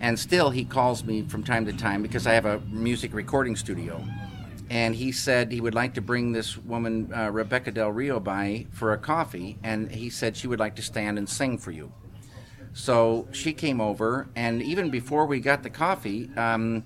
and 0.00 0.18
still 0.18 0.50
he 0.50 0.64
calls 0.64 1.04
me 1.04 1.22
from 1.22 1.42
time 1.44 1.66
to 1.66 1.72
time 1.72 2.02
because 2.02 2.26
I 2.26 2.32
have 2.34 2.46
a 2.46 2.60
music 2.60 3.12
recording 3.14 3.56
studio. 3.56 4.02
And 4.70 4.94
he 4.94 5.10
said 5.10 5.50
he 5.50 5.60
would 5.60 5.74
like 5.74 5.94
to 5.94 6.00
bring 6.00 6.32
this 6.32 6.56
woman, 6.56 7.12
uh, 7.12 7.30
Rebekah 7.30 7.72
Del 7.72 7.90
Rio, 7.90 8.20
by 8.20 8.66
for 8.70 8.92
a 8.92 8.98
coffee, 8.98 9.58
and 9.62 9.90
he 9.90 10.08
said 10.08 10.36
she 10.36 10.46
would 10.46 10.60
like 10.60 10.76
to 10.76 10.82
stand 10.82 11.18
and 11.18 11.28
sing 11.28 11.58
for 11.58 11.72
you. 11.72 11.92
So 12.72 13.26
she 13.32 13.52
came 13.52 13.80
over, 13.80 14.28
and 14.36 14.62
even 14.62 14.90
before 14.90 15.26
we 15.26 15.40
got 15.40 15.64
the 15.64 15.70
coffee, 15.70 16.30
um, 16.36 16.84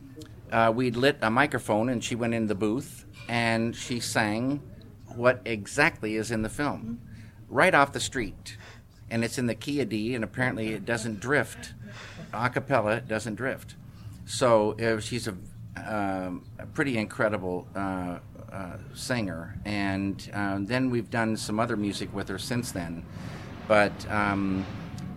uh, 0.51 0.73
we'd 0.75 0.97
lit 0.97 1.19
a 1.21 1.31
microphone, 1.31 1.91
and 1.91 2.03
she 2.03 2.15
went 2.15 2.33
in 2.33 2.47
the 2.47 2.55
booth, 2.55 3.05
and 3.29 3.77
she 3.77 4.01
sang 4.01 4.63
what 5.15 5.43
exactly 5.45 6.17
is 6.17 6.31
in 6.31 6.41
the 6.41 6.49
film, 6.49 7.01
right 7.49 7.75
off 7.75 7.93
the 7.93 8.01
street, 8.01 8.57
and 9.11 9.23
it's 9.23 9.37
in 9.37 9.47
the 9.47 9.55
key 9.55 9.83
of 9.83 9.91
D, 9.91 10.15
and 10.15 10.25
apparently 10.25 10.73
it 10.73 10.87
doesn't 10.87 11.21
drift, 11.21 11.75
a 12.33 12.49
cappella 12.49 13.01
doesn't 13.01 13.35
drift. 13.35 13.77
So 14.25 14.73
uh, 14.79 15.01
she's 15.01 15.29
a, 15.29 15.37
um, 15.77 16.45
a 16.59 16.67
pretty 16.67 16.99
incredible 16.99 17.67
uh, 17.75 18.19
uh, 18.53 18.77
singer, 18.95 19.59
and 19.65 20.31
um, 20.33 20.67
then 20.67 20.91
we've 20.91 21.11
done 21.11 21.37
some 21.37 21.59
other 21.59 21.77
music 21.77 22.13
with 22.15 22.29
her 22.29 22.39
since 22.39 22.73
then, 22.73 23.05
but. 23.69 24.11
Um, 24.11 24.65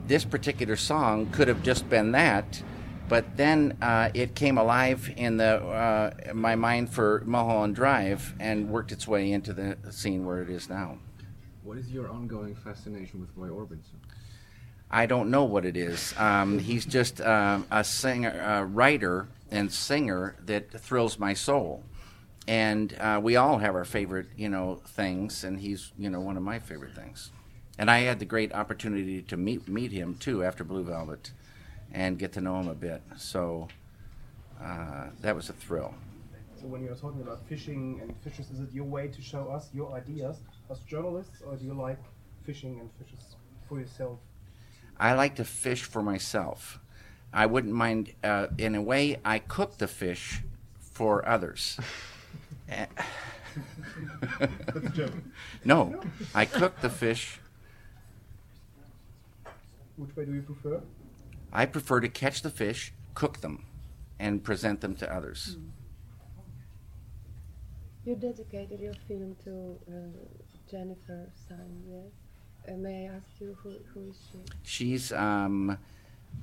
this 0.08 0.24
particular 0.24 0.76
song 0.76 1.28
could 1.32 1.48
have 1.48 1.62
just 1.63 1.89
been 1.89 2.13
that, 2.13 2.62
but 3.10 3.38
then 3.38 3.78
uh, 3.82 4.10
it 4.13 4.36
came 4.36 4.58
alive 4.58 5.13
in 5.17 5.38
the 5.38 5.62
uh, 5.63 6.34
my 6.34 6.56
mind 6.56 6.89
for 6.89 7.24
Mulholland 7.26 7.76
Drive 7.76 8.34
and 8.39 8.70
worked 8.70 8.91
its 8.91 9.08
way 9.08 9.32
into 9.32 9.54
the 9.54 9.78
scene 9.91 10.26
where 10.26 10.41
it 10.41 10.50
is 10.50 10.70
now. 10.70 10.98
What 11.63 11.78
is 11.78 11.91
your 11.91 12.10
ongoing 12.10 12.56
fascination 12.56 13.20
with 13.20 13.30
Roy 13.36 13.50
Orbison? 13.50 14.00
I 14.89 15.06
don't 15.06 15.30
know 15.30 15.43
what 15.43 15.65
it 15.65 15.76
is. 15.76 16.13
Um, 16.17 16.60
he's 16.60 16.86
just 16.86 17.20
um, 17.20 17.67
a 17.70 17.84
singer, 17.84 18.30
a 18.30 18.63
writer, 18.63 19.28
and 19.51 19.71
singer 19.71 20.36
that 20.45 20.71
thrills 20.71 21.19
my 21.19 21.33
soul. 21.33 21.83
And 22.47 22.95
uh, 22.99 23.19
we 23.21 23.36
all 23.36 23.57
have 23.57 23.75
our 23.75 23.86
favorite, 23.86 24.27
you 24.38 24.47
know, 24.47 24.75
things, 24.75 25.43
and 25.43 25.60
he's, 25.60 25.91
you 25.97 26.10
know, 26.10 26.21
one 26.21 26.38
of 26.38 26.43
my 26.43 26.60
favorite 26.60 26.95
things. 26.95 27.31
And 27.77 27.91
I 27.91 27.99
had 27.99 28.19
the 28.19 28.25
great 28.25 28.53
opportunity 28.53 29.21
to 29.23 29.38
meet 29.38 29.67
meet 29.67 29.91
him 29.91 30.15
too 30.15 30.43
after 30.43 30.63
Blue 30.63 30.83
Velvet, 30.83 31.31
and 31.91 32.17
get 32.17 32.31
to 32.33 32.41
know 32.41 32.60
him 32.60 32.69
a 32.69 32.73
bit. 32.73 33.01
So 33.17 33.67
uh, 34.62 35.07
that 35.21 35.36
was 35.36 35.49
a 35.49 35.53
thrill. 35.53 35.93
So 36.60 36.67
when 36.67 36.83
you're 36.83 36.95
talking 36.95 37.21
about 37.21 37.45
fishing 37.47 37.99
and 38.01 38.15
fishes, 38.23 38.49
is 38.49 38.62
it 38.62 38.73
your 38.73 38.86
way 38.86 39.07
to 39.10 39.21
show 39.21 39.49
us 39.49 39.69
your 39.73 39.93
ideas 39.93 40.38
as 40.71 40.79
journalists, 40.79 41.41
or 41.45 41.55
do 41.55 41.65
you 41.65 41.73
like 41.73 41.99
fishing 42.45 42.79
and 42.79 42.89
fishes 42.97 43.36
for 43.67 43.79
yourself? 43.79 44.19
I 44.99 45.13
like 45.13 45.36
to 45.36 45.43
fish 45.43 45.83
for 45.83 46.01
myself. 46.01 46.79
I 47.33 47.45
wouldn't 47.45 47.73
mind, 47.73 48.13
uh, 48.23 48.47
in 48.57 48.75
a 48.75 48.81
way, 48.81 49.17
I 49.23 49.39
cook 49.39 49.77
the 49.77 49.87
fish 49.87 50.41
for 50.79 51.27
others. 51.27 51.79
That's 52.67 52.91
no, 55.63 55.99
I 56.33 56.45
cook 56.45 56.79
the 56.81 56.89
fish. 56.89 57.39
Which 59.95 60.15
way 60.15 60.25
do 60.25 60.33
you 60.33 60.41
prefer? 60.41 60.81
I 61.51 61.65
prefer 61.65 61.99
to 62.01 62.09
catch 62.09 62.41
the 62.41 62.49
fish, 62.49 62.93
cook 63.13 63.41
them, 63.41 63.65
and 64.19 64.43
present 64.43 64.81
them 64.81 64.95
to 64.95 65.13
others. 65.13 65.57
You 68.05 68.15
dedicated 68.15 68.79
your 68.79 68.93
film 69.07 69.35
to 69.43 69.77
uh, 69.89 69.93
Jennifer 70.69 71.29
Syme, 71.47 71.83
yes? 71.89 72.13
Uh, 72.69 72.77
may 72.77 73.07
I 73.07 73.15
ask 73.15 73.27
you 73.39 73.57
who, 73.61 73.73
who 73.93 74.09
is 74.09 74.17
she? 74.31 74.37
She's 74.63 75.11
um, 75.11 75.77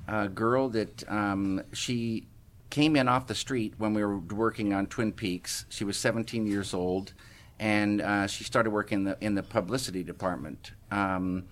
a 0.07 0.27
girl 0.27 0.69
that 0.69 1.09
um, 1.09 1.61
she 1.73 2.27
came 2.69 2.95
in 2.95 3.07
off 3.07 3.27
the 3.27 3.35
street 3.35 3.73
when 3.77 3.93
we 3.93 4.03
were 4.03 4.17
working 4.17 4.73
on 4.73 4.87
Twin 4.87 5.11
Peaks. 5.11 5.65
She 5.69 5.83
was 5.83 5.97
17 5.97 6.45
years 6.45 6.73
old, 6.73 7.13
and 7.59 8.01
uh, 8.01 8.27
she 8.27 8.43
started 8.43 8.71
working 8.71 8.99
in 8.99 9.03
the 9.05 9.17
in 9.21 9.35
the 9.35 9.43
publicity 9.43 10.03
department. 10.03 10.71
Um, 10.91 11.45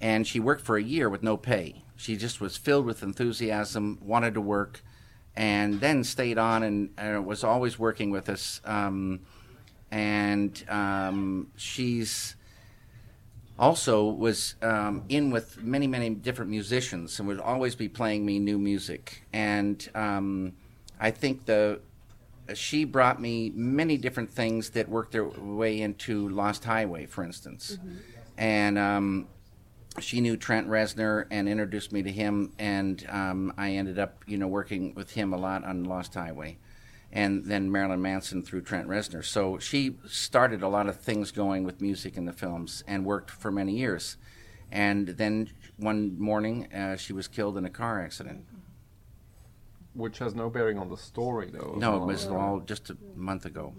and 0.00 0.26
she 0.26 0.40
worked 0.40 0.62
for 0.62 0.76
a 0.76 0.82
year 0.82 1.08
with 1.08 1.22
no 1.22 1.36
pay. 1.36 1.82
She 1.96 2.16
just 2.16 2.40
was 2.40 2.56
filled 2.56 2.84
with 2.86 3.02
enthusiasm, 3.02 3.98
wanted 4.02 4.34
to 4.34 4.40
work, 4.40 4.82
and 5.36 5.80
then 5.80 6.04
stayed 6.04 6.38
on 6.38 6.62
and 6.98 7.24
was 7.26 7.44
always 7.44 7.78
working 7.78 8.10
with 8.10 8.28
us. 8.28 8.60
Um, 8.64 9.20
and 9.90 10.62
um, 10.68 11.52
she's 11.56 12.34
also 13.58 14.04
was 14.04 14.56
um, 14.62 15.04
in 15.08 15.30
with 15.30 15.62
many, 15.62 15.86
many 15.86 16.10
different 16.10 16.50
musicians 16.50 17.18
and 17.18 17.28
would 17.28 17.40
always 17.40 17.74
be 17.74 17.88
playing 17.88 18.26
me 18.26 18.38
new 18.38 18.58
music. 18.58 19.22
And 19.32 19.88
um, 19.94 20.54
I 20.98 21.10
think 21.10 21.46
the 21.46 21.80
she 22.52 22.84
brought 22.84 23.20
me 23.20 23.50
many 23.54 23.96
different 23.96 24.30
things 24.30 24.70
that 24.70 24.88
worked 24.88 25.12
their 25.12 25.24
way 25.24 25.80
into 25.80 26.28
Lost 26.28 26.64
Highway, 26.64 27.06
for 27.06 27.24
instance. 27.24 27.78
And 28.36 28.76
um, 28.78 29.28
she 29.98 30.20
knew 30.20 30.36
Trent 30.36 30.68
Reznor 30.68 31.24
and 31.30 31.48
introduced 31.48 31.92
me 31.92 32.02
to 32.02 32.12
him, 32.12 32.52
and 32.58 33.06
um, 33.08 33.54
I 33.56 33.72
ended 33.72 33.98
up, 33.98 34.22
you 34.26 34.36
know, 34.36 34.48
working 34.48 34.92
with 34.94 35.12
him 35.12 35.32
a 35.32 35.36
lot 35.38 35.64
on 35.64 35.84
Lost 35.84 36.14
Highway, 36.14 36.58
and 37.14 37.44
then 37.44 37.70
Marilyn 37.70 38.02
Manson 38.02 38.42
through 38.42 38.62
Trent 38.62 38.88
Reznor. 38.88 39.24
So 39.24 39.58
she 39.58 39.96
started 40.06 40.62
a 40.62 40.68
lot 40.68 40.88
of 40.88 40.96
things 41.00 41.30
going 41.30 41.62
with 41.62 41.80
music 41.80 42.16
in 42.16 42.24
the 42.24 42.32
films 42.32 42.82
and 42.88 43.06
worked 43.06 43.30
for 43.30 43.52
many 43.52 43.72
years. 43.76 44.16
And 44.72 45.08
then 45.08 45.50
one 45.76 46.18
morning, 46.18 46.72
uh, 46.74 46.96
she 46.96 47.12
was 47.12 47.28
killed 47.28 47.56
in 47.56 47.64
a 47.64 47.70
car 47.70 48.02
accident. 48.02 48.44
Which 49.94 50.18
has 50.18 50.34
no 50.34 50.50
bearing 50.50 50.76
on 50.76 50.90
the 50.90 50.96
story, 50.96 51.50
though. 51.52 51.76
No, 51.78 51.94
it 51.94 52.00
or- 52.00 52.06
was 52.06 52.26
all 52.26 52.58
just 52.58 52.90
a 52.90 52.96
month 53.14 53.46
ago. 53.46 53.72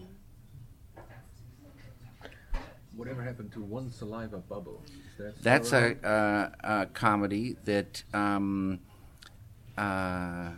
Whatever 2.96 3.22
happened 3.22 3.52
to 3.52 3.62
One 3.62 3.92
Saliva 3.92 4.38
Bubble? 4.38 4.82
Is 4.88 5.18
that 5.18 5.44
That's 5.44 5.74
around? 5.74 5.98
a, 6.06 6.08
uh, 6.08 6.50
a 6.64 6.86
comedy 6.86 7.58
that 7.66 8.02
um, 8.14 8.80
uh, 9.78 10.52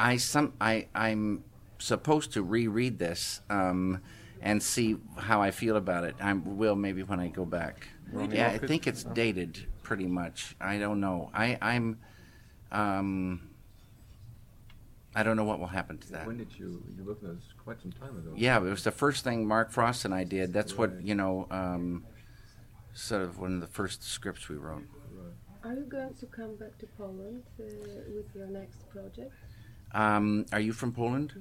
I 0.00 0.16
some 0.16 0.54
I 0.60 0.86
I'm 0.94 1.44
supposed 1.78 2.32
to 2.32 2.42
reread 2.42 2.98
this 2.98 3.42
um, 3.50 4.00
and 4.40 4.62
see 4.62 4.96
how 5.18 5.42
I 5.42 5.50
feel 5.50 5.76
about 5.76 6.04
it. 6.04 6.16
I 6.20 6.32
will 6.32 6.74
maybe 6.74 7.02
when 7.02 7.20
I 7.20 7.28
go 7.28 7.44
back. 7.44 7.86
Ronnie 8.10 8.36
yeah, 8.36 8.48
I 8.48 8.52
Rocket? 8.54 8.68
think 8.68 8.86
it's 8.86 9.04
dated 9.04 9.66
pretty 9.82 10.06
much. 10.06 10.56
I 10.60 10.78
don't 10.78 11.00
know. 11.00 11.30
I 11.34 11.58
I'm 11.60 11.98
um, 12.72 13.50
I 15.14 15.22
don't 15.22 15.36
know 15.36 15.44
what 15.44 15.60
will 15.60 15.66
happen 15.66 15.98
to 15.98 16.12
that. 16.12 16.26
When 16.26 16.38
did 16.38 16.58
you 16.58 16.82
you 16.96 17.04
worked 17.04 17.22
on 17.22 17.34
this 17.34 17.44
quite 17.62 17.82
some 17.82 17.92
time 17.92 18.16
ago? 18.16 18.32
Yeah, 18.34 18.56
it 18.56 18.70
was 18.70 18.84
the 18.84 18.90
first 18.90 19.22
thing 19.22 19.46
Mark 19.46 19.70
Frost 19.70 20.06
and 20.06 20.14
I 20.14 20.24
did. 20.24 20.54
That's 20.54 20.78
what 20.78 21.02
you 21.02 21.14
know, 21.14 21.46
um, 21.50 22.06
sort 22.94 23.20
of 23.20 23.38
one 23.38 23.54
of 23.56 23.60
the 23.60 23.66
first 23.66 24.02
scripts 24.02 24.48
we 24.48 24.56
wrote. 24.56 24.84
Are 25.62 25.74
you 25.74 25.82
going 25.82 26.14
to 26.14 26.26
come 26.26 26.56
back 26.56 26.78
to 26.78 26.86
Poland 26.96 27.42
uh, 27.60 27.64
with 28.16 28.34
your 28.34 28.46
next 28.46 28.88
project? 28.88 29.34
Um, 29.92 30.46
are 30.52 30.60
you 30.60 30.72
from 30.72 30.92
Poland? 30.92 31.32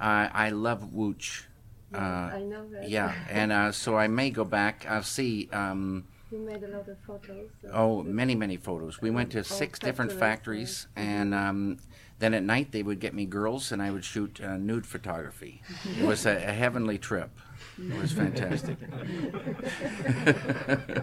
Uh, 0.00 0.28
I 0.32 0.50
love 0.50 0.82
Łódź. 0.94 1.44
Yes, 1.90 2.00
Uh, 2.00 2.36
I 2.36 2.40
know 2.42 2.68
that. 2.70 2.88
yeah, 2.88 3.14
and 3.30 3.50
uh, 3.50 3.72
so 3.72 3.96
I 3.96 4.08
may 4.08 4.30
go 4.30 4.44
back. 4.44 4.84
I'll 4.88 5.02
see. 5.02 5.48
Um, 5.52 6.04
You 6.30 6.38
made 6.40 6.62
a 6.62 6.68
lot 6.68 6.86
of 6.88 6.98
photos. 7.06 7.48
oh, 7.72 8.02
many, 8.02 8.34
many 8.34 8.58
photos. 8.58 9.00
We 9.00 9.10
went 9.10 9.32
to 9.32 9.42
six 9.42 9.78
different 9.78 10.12
factories, 10.12 10.86
and 10.96 11.32
um, 11.34 11.78
then 12.18 12.34
at 12.34 12.42
night 12.42 12.72
they 12.72 12.82
would 12.82 13.00
get 13.00 13.14
me 13.14 13.24
girls, 13.24 13.72
and 13.72 13.80
I 13.80 13.90
would 13.90 14.04
shoot 14.04 14.38
uh, 14.44 14.58
nude 14.58 14.86
photography. 14.86 15.62
It 15.98 16.04
was 16.04 16.26
a, 16.26 16.36
a 16.36 16.52
heavenly 16.52 16.98
trip. 16.98 17.30
It 17.78 17.96
was 18.02 18.12
fantastic. 18.12 18.76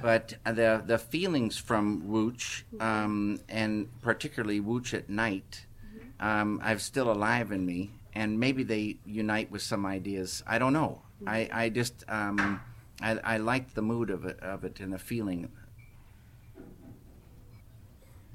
but 0.01 0.35
the 0.45 0.83
the 0.85 0.97
feelings 0.99 1.57
from 1.57 2.03
Łódź, 2.03 2.63
um, 2.79 3.39
and 3.49 3.87
particularly 4.01 4.61
Łódź 4.61 4.93
at 4.93 5.09
night, 5.09 5.65
um, 6.19 6.59
I've 6.63 6.81
still 6.81 7.11
alive 7.11 7.51
in 7.51 7.65
me, 7.65 7.91
and 8.13 8.39
maybe 8.39 8.63
they 8.63 8.97
unite 9.05 9.51
with 9.51 9.61
some 9.61 9.85
ideas. 9.85 10.43
I 10.47 10.57
don't 10.59 10.73
know. 10.73 11.01
I 11.25 11.49
I 11.51 11.69
just 11.69 12.03
um, 12.07 12.61
I 13.01 13.17
I 13.23 13.37
like 13.37 13.73
the 13.73 13.81
mood 13.81 14.09
of 14.09 14.25
it 14.25 14.39
of 14.41 14.63
it 14.63 14.79
and 14.79 14.93
the 14.93 14.99
feeling. 14.99 15.49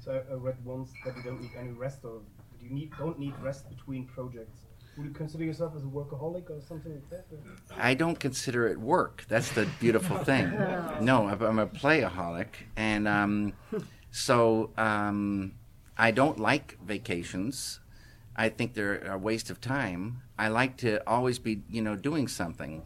So 0.03 0.11
I 0.11 0.33
I 0.33 0.35
read 0.35 0.57
once 0.65 0.91
that 1.05 1.15
you 1.15 1.23
don't 1.23 1.41
need 1.41 1.51
any 1.57 1.71
rest 1.71 1.99
or 2.03 2.21
that 2.51 2.63
you 2.63 2.69
need 2.69 2.91
don't 2.97 3.19
need 3.19 3.33
rest 3.41 3.69
between 3.69 4.05
projects. 4.07 4.61
Would 4.97 5.05
you 5.05 5.13
consider 5.13 5.45
yourself 5.45 5.73
as 5.75 5.83
a 5.83 5.87
workaholic 5.87 6.49
or 6.49 6.61
something 6.67 6.91
like 6.91 7.09
that? 7.09 7.25
I 7.77 7.93
don't 7.93 8.19
consider 8.19 8.67
it 8.67 8.77
work. 8.77 9.23
That's 9.29 9.49
the 9.51 9.65
beautiful 9.79 10.17
thing. 10.29 10.51
No, 10.99 11.27
I'm 11.27 11.41
I'm 11.41 11.59
a 11.59 11.67
playaholic, 11.67 12.47
and 12.75 13.07
um, 13.07 13.53
so 14.11 14.71
um, 14.77 15.53
I 15.97 16.11
don't 16.11 16.39
like 16.39 16.77
vacations. 16.83 17.79
I 18.35 18.49
think 18.49 18.73
they're 18.73 19.05
a 19.11 19.17
waste 19.17 19.49
of 19.49 19.59
time. 19.61 20.21
I 20.37 20.47
like 20.47 20.77
to 20.77 21.07
always 21.07 21.37
be, 21.37 21.61
you 21.69 21.81
know, 21.81 21.95
doing 21.95 22.27
something, 22.27 22.83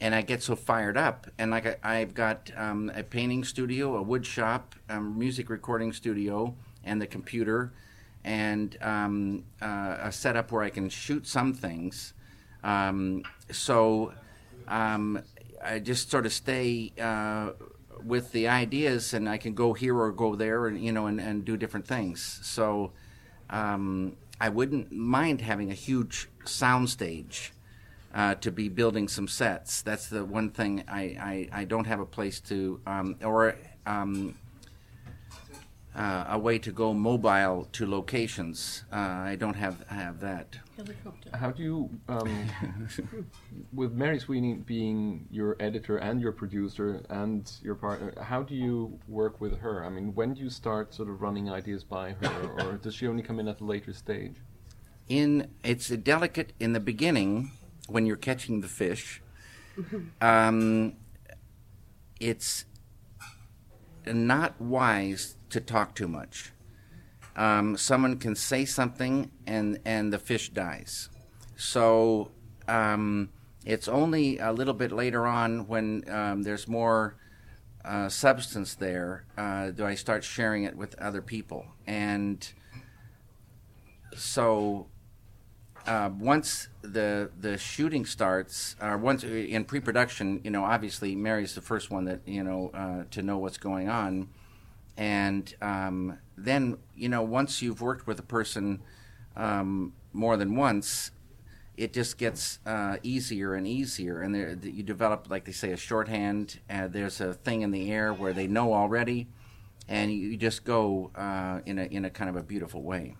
and 0.00 0.14
I 0.14 0.22
get 0.22 0.42
so 0.42 0.54
fired 0.54 0.96
up. 0.96 1.26
And 1.38 1.50
like 1.50 1.66
I, 1.66 2.00
I've 2.00 2.14
got 2.14 2.50
um, 2.56 2.92
a 2.94 3.02
painting 3.02 3.44
studio, 3.44 3.96
a 3.96 4.02
wood 4.02 4.26
shop, 4.26 4.74
a 4.88 5.00
music 5.00 5.50
recording 5.50 5.92
studio, 5.92 6.54
and 6.84 7.00
the 7.00 7.06
computer, 7.06 7.72
and 8.24 8.76
um, 8.80 9.44
uh, 9.60 9.96
a 10.02 10.12
setup 10.12 10.52
where 10.52 10.62
I 10.62 10.70
can 10.70 10.88
shoot 10.88 11.26
some 11.26 11.54
things. 11.54 12.12
Um, 12.62 13.24
so 13.50 14.12
um, 14.68 15.22
I 15.64 15.78
just 15.78 16.10
sort 16.10 16.26
of 16.26 16.32
stay 16.32 16.92
uh, 17.00 17.52
with 18.04 18.32
the 18.32 18.48
ideas, 18.48 19.14
and 19.14 19.28
I 19.28 19.38
can 19.38 19.54
go 19.54 19.72
here 19.72 19.96
or 19.96 20.12
go 20.12 20.34
there, 20.36 20.66
and 20.66 20.82
you 20.82 20.92
know, 20.92 21.06
and, 21.06 21.20
and 21.20 21.44
do 21.44 21.56
different 21.56 21.86
things. 21.86 22.40
So 22.42 22.92
um, 23.50 24.16
I 24.40 24.48
wouldn't 24.48 24.90
mind 24.90 25.40
having 25.40 25.70
a 25.70 25.74
huge 25.74 26.28
soundstage 26.44 27.50
uh, 28.14 28.34
to 28.36 28.50
be 28.50 28.68
building 28.68 29.08
some 29.08 29.28
sets. 29.28 29.82
That's 29.82 30.08
the 30.08 30.24
one 30.24 30.50
thing 30.50 30.84
I, 30.88 31.02
I, 31.02 31.48
I 31.60 31.64
don't 31.64 31.86
have 31.86 32.00
a 32.00 32.06
place 32.06 32.40
to, 32.40 32.80
um, 32.86 33.16
or 33.22 33.56
um, 33.86 34.34
uh, 35.94 36.24
a 36.28 36.38
way 36.38 36.58
to 36.58 36.72
go 36.72 36.94
mobile 36.94 37.68
to 37.72 37.86
locations. 37.86 38.84
Uh, 38.92 38.96
I 38.96 39.36
don't 39.36 39.56
have 39.56 39.86
have 39.88 40.20
that. 40.20 40.58
Helicopter. 40.76 41.36
How 41.36 41.50
do 41.50 41.62
you, 41.62 41.90
um, 42.08 42.48
with 43.72 43.92
Mary 43.92 44.18
Sweeney 44.18 44.54
being 44.54 45.26
your 45.30 45.56
editor 45.60 45.98
and 45.98 46.20
your 46.20 46.32
producer 46.32 47.02
and 47.10 47.50
your 47.62 47.74
partner, 47.74 48.14
how 48.22 48.42
do 48.42 48.54
you 48.54 48.98
work 49.06 49.40
with 49.40 49.58
her? 49.58 49.84
I 49.84 49.90
mean, 49.90 50.14
when 50.14 50.34
do 50.34 50.40
you 50.40 50.50
start 50.50 50.94
sort 50.94 51.10
of 51.10 51.20
running 51.20 51.50
ideas 51.50 51.84
by 51.84 52.12
her, 52.12 52.50
or 52.58 52.72
does 52.82 52.94
she 52.94 53.06
only 53.06 53.22
come 53.22 53.38
in 53.38 53.48
at 53.48 53.60
a 53.60 53.64
later 53.64 53.92
stage? 53.92 54.36
in 55.08 55.50
it's 55.62 55.90
a 55.90 55.96
delicate 55.96 56.52
in 56.60 56.72
the 56.72 56.80
beginning 56.80 57.50
when 57.88 58.06
you're 58.06 58.16
catching 58.16 58.60
the 58.60 58.68
fish 58.68 59.20
um, 60.20 60.94
it's 62.20 62.64
not 64.06 64.60
wise 64.60 65.36
to 65.52 65.60
talk 65.60 65.94
too 65.94 66.08
much. 66.08 66.52
Um, 67.36 67.76
someone 67.76 68.18
can 68.18 68.34
say 68.34 68.64
something 68.64 69.30
and 69.46 69.78
and 69.84 70.12
the 70.12 70.18
fish 70.18 70.50
dies. 70.50 71.08
So 71.56 72.32
um, 72.68 73.30
it's 73.64 73.88
only 73.88 74.38
a 74.38 74.52
little 74.52 74.74
bit 74.74 74.92
later 74.92 75.26
on 75.26 75.66
when 75.66 76.04
um, 76.10 76.42
there's 76.42 76.68
more 76.68 77.16
uh, 77.84 78.08
substance 78.08 78.74
there 78.74 79.24
uh, 79.36 79.70
do 79.70 79.84
I 79.84 79.94
start 79.94 80.22
sharing 80.24 80.64
it 80.64 80.76
with 80.76 80.94
other 81.00 81.22
people. 81.22 81.66
And 81.86 82.46
so 84.16 84.86
uh, 85.86 86.10
once 86.16 86.68
the 86.82 87.30
the 87.38 87.58
shooting 87.58 88.06
starts, 88.06 88.76
or 88.80 88.96
once 88.98 89.24
in 89.24 89.64
pre-production, 89.64 90.40
you 90.44 90.50
know, 90.50 90.64
obviously 90.64 91.16
Mary's 91.16 91.54
the 91.54 91.60
first 91.60 91.90
one 91.90 92.04
that 92.04 92.20
you 92.26 92.44
know 92.44 92.70
uh, 92.74 93.04
to 93.10 93.22
know 93.22 93.38
what's 93.38 93.58
going 93.58 93.88
on, 93.88 94.28
and 94.96 95.54
um, 95.60 96.18
then 96.36 96.78
you 96.94 97.08
know 97.08 97.22
once 97.22 97.62
you've 97.62 97.80
worked 97.80 98.06
with 98.06 98.18
a 98.18 98.24
person 98.24 98.82
um, 99.36 99.92
more 100.12 100.36
than 100.36 100.56
once, 100.56 101.10
it 101.76 101.92
just 101.92 102.18
gets 102.18 102.58
uh, 102.66 102.96
easier 103.02 103.54
and 103.54 103.66
easier, 103.66 104.20
and 104.20 104.34
there, 104.34 104.58
you 104.62 104.82
develop, 104.82 105.28
like 105.30 105.44
they 105.44 105.52
say, 105.52 105.72
a 105.72 105.76
shorthand. 105.76 106.60
Uh, 106.68 106.88
there's 106.88 107.20
a 107.20 107.32
thing 107.32 107.62
in 107.62 107.70
the 107.70 107.90
air 107.90 108.12
where 108.12 108.32
they 108.32 108.46
know 108.46 108.74
already, 108.74 109.28
and 109.88 110.12
you, 110.12 110.28
you 110.28 110.36
just 110.36 110.64
go 110.64 111.10
uh, 111.14 111.60
in 111.66 111.78
a 111.78 111.84
in 111.84 112.04
a 112.04 112.10
kind 112.10 112.28
of 112.30 112.36
a 112.36 112.42
beautiful 112.42 112.82
way. 112.82 113.16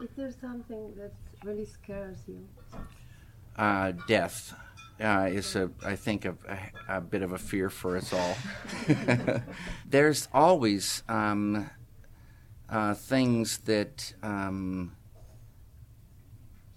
Is 0.00 0.10
there 0.16 0.32
something 0.40 0.94
that 0.96 1.12
really 1.42 1.64
scares 1.64 2.18
you? 2.28 2.46
uh, 3.56 3.92
death 4.06 4.54
uh, 5.00 5.28
is, 5.30 5.56
a, 5.56 5.70
I 5.84 5.96
think, 5.96 6.24
a, 6.24 6.36
a, 6.88 7.00
bit 7.00 7.22
of 7.22 7.32
a 7.32 7.38
fear 7.38 7.70
for 7.70 7.96
us 7.96 8.12
all. 8.12 8.36
There's 9.88 10.28
always 10.32 11.02
um, 11.08 11.70
uh, 12.68 12.94
things 12.94 13.58
that 13.58 14.14
um, 14.22 14.96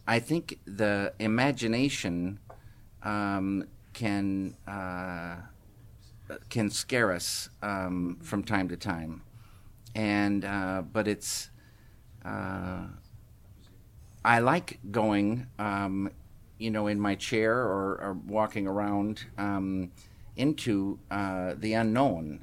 I 0.07 0.19
think 0.19 0.59
the 0.65 1.13
imagination 1.19 2.39
um, 3.03 3.65
can 3.93 4.55
uh, 4.67 5.35
can 6.49 6.69
scare 6.69 7.11
us 7.11 7.49
um, 7.61 8.17
from 8.21 8.43
time 8.43 8.67
to 8.69 8.77
time, 8.77 9.21
and 9.95 10.43
uh, 10.43 10.83
but 10.91 11.07
it's 11.07 11.49
uh, 12.25 12.87
I 14.23 14.39
like 14.39 14.79
going, 14.91 15.47
um, 15.57 16.11
you 16.59 16.69
know, 16.69 16.87
in 16.87 16.99
my 16.99 17.15
chair 17.15 17.53
or, 17.55 17.99
or 18.01 18.17
walking 18.27 18.67
around 18.67 19.23
um, 19.37 19.91
into 20.35 20.99
uh, 21.09 21.55
the 21.57 21.73
unknown, 21.73 22.41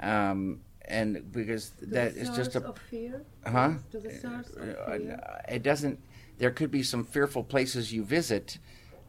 um, 0.00 0.60
and 0.88 1.32
because 1.32 1.70
that 1.80 2.14
the 2.14 2.20
is 2.20 2.30
just 2.30 2.54
a 2.56 2.64
of 2.64 2.78
fear. 2.78 3.24
huh? 3.46 3.74
To 3.90 3.98
the 3.98 4.10
source 4.10 4.50
of 4.50 4.68
Uh, 4.68 4.98
fear. 4.98 5.20
It 5.48 5.62
doesn't. 5.62 5.98
There 6.38 6.50
could 6.50 6.70
be 6.70 6.82
some 6.82 7.04
fearful 7.04 7.44
places 7.44 7.92
you 7.92 8.04
visit, 8.04 8.58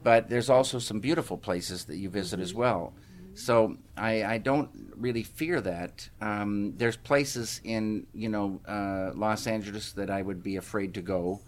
but 0.03 0.29
there's 0.29 0.49
also 0.49 0.79
some 0.79 0.99
beautiful 0.99 1.37
places 1.37 1.85
that 1.85 1.97
you 1.97 2.09
visit 2.09 2.39
as 2.39 2.53
well. 2.53 2.93
So 3.33 3.77
I, 3.95 4.23
I 4.23 4.37
don't 4.39 4.69
really 4.95 5.21
fear 5.23 5.61
that. 5.61 6.09
Um, 6.21 6.73
there's 6.77 6.97
places 6.97 7.61
in 7.63 8.07
you 8.13 8.29
know 8.29 8.61
uh, 8.67 9.11
Los 9.15 9.45
Angeles 9.47 9.91
that 9.93 10.09
I 10.09 10.21
would 10.21 10.41
be 10.41 10.55
afraid 10.55 10.93
to 10.95 11.01
go, 11.01 11.41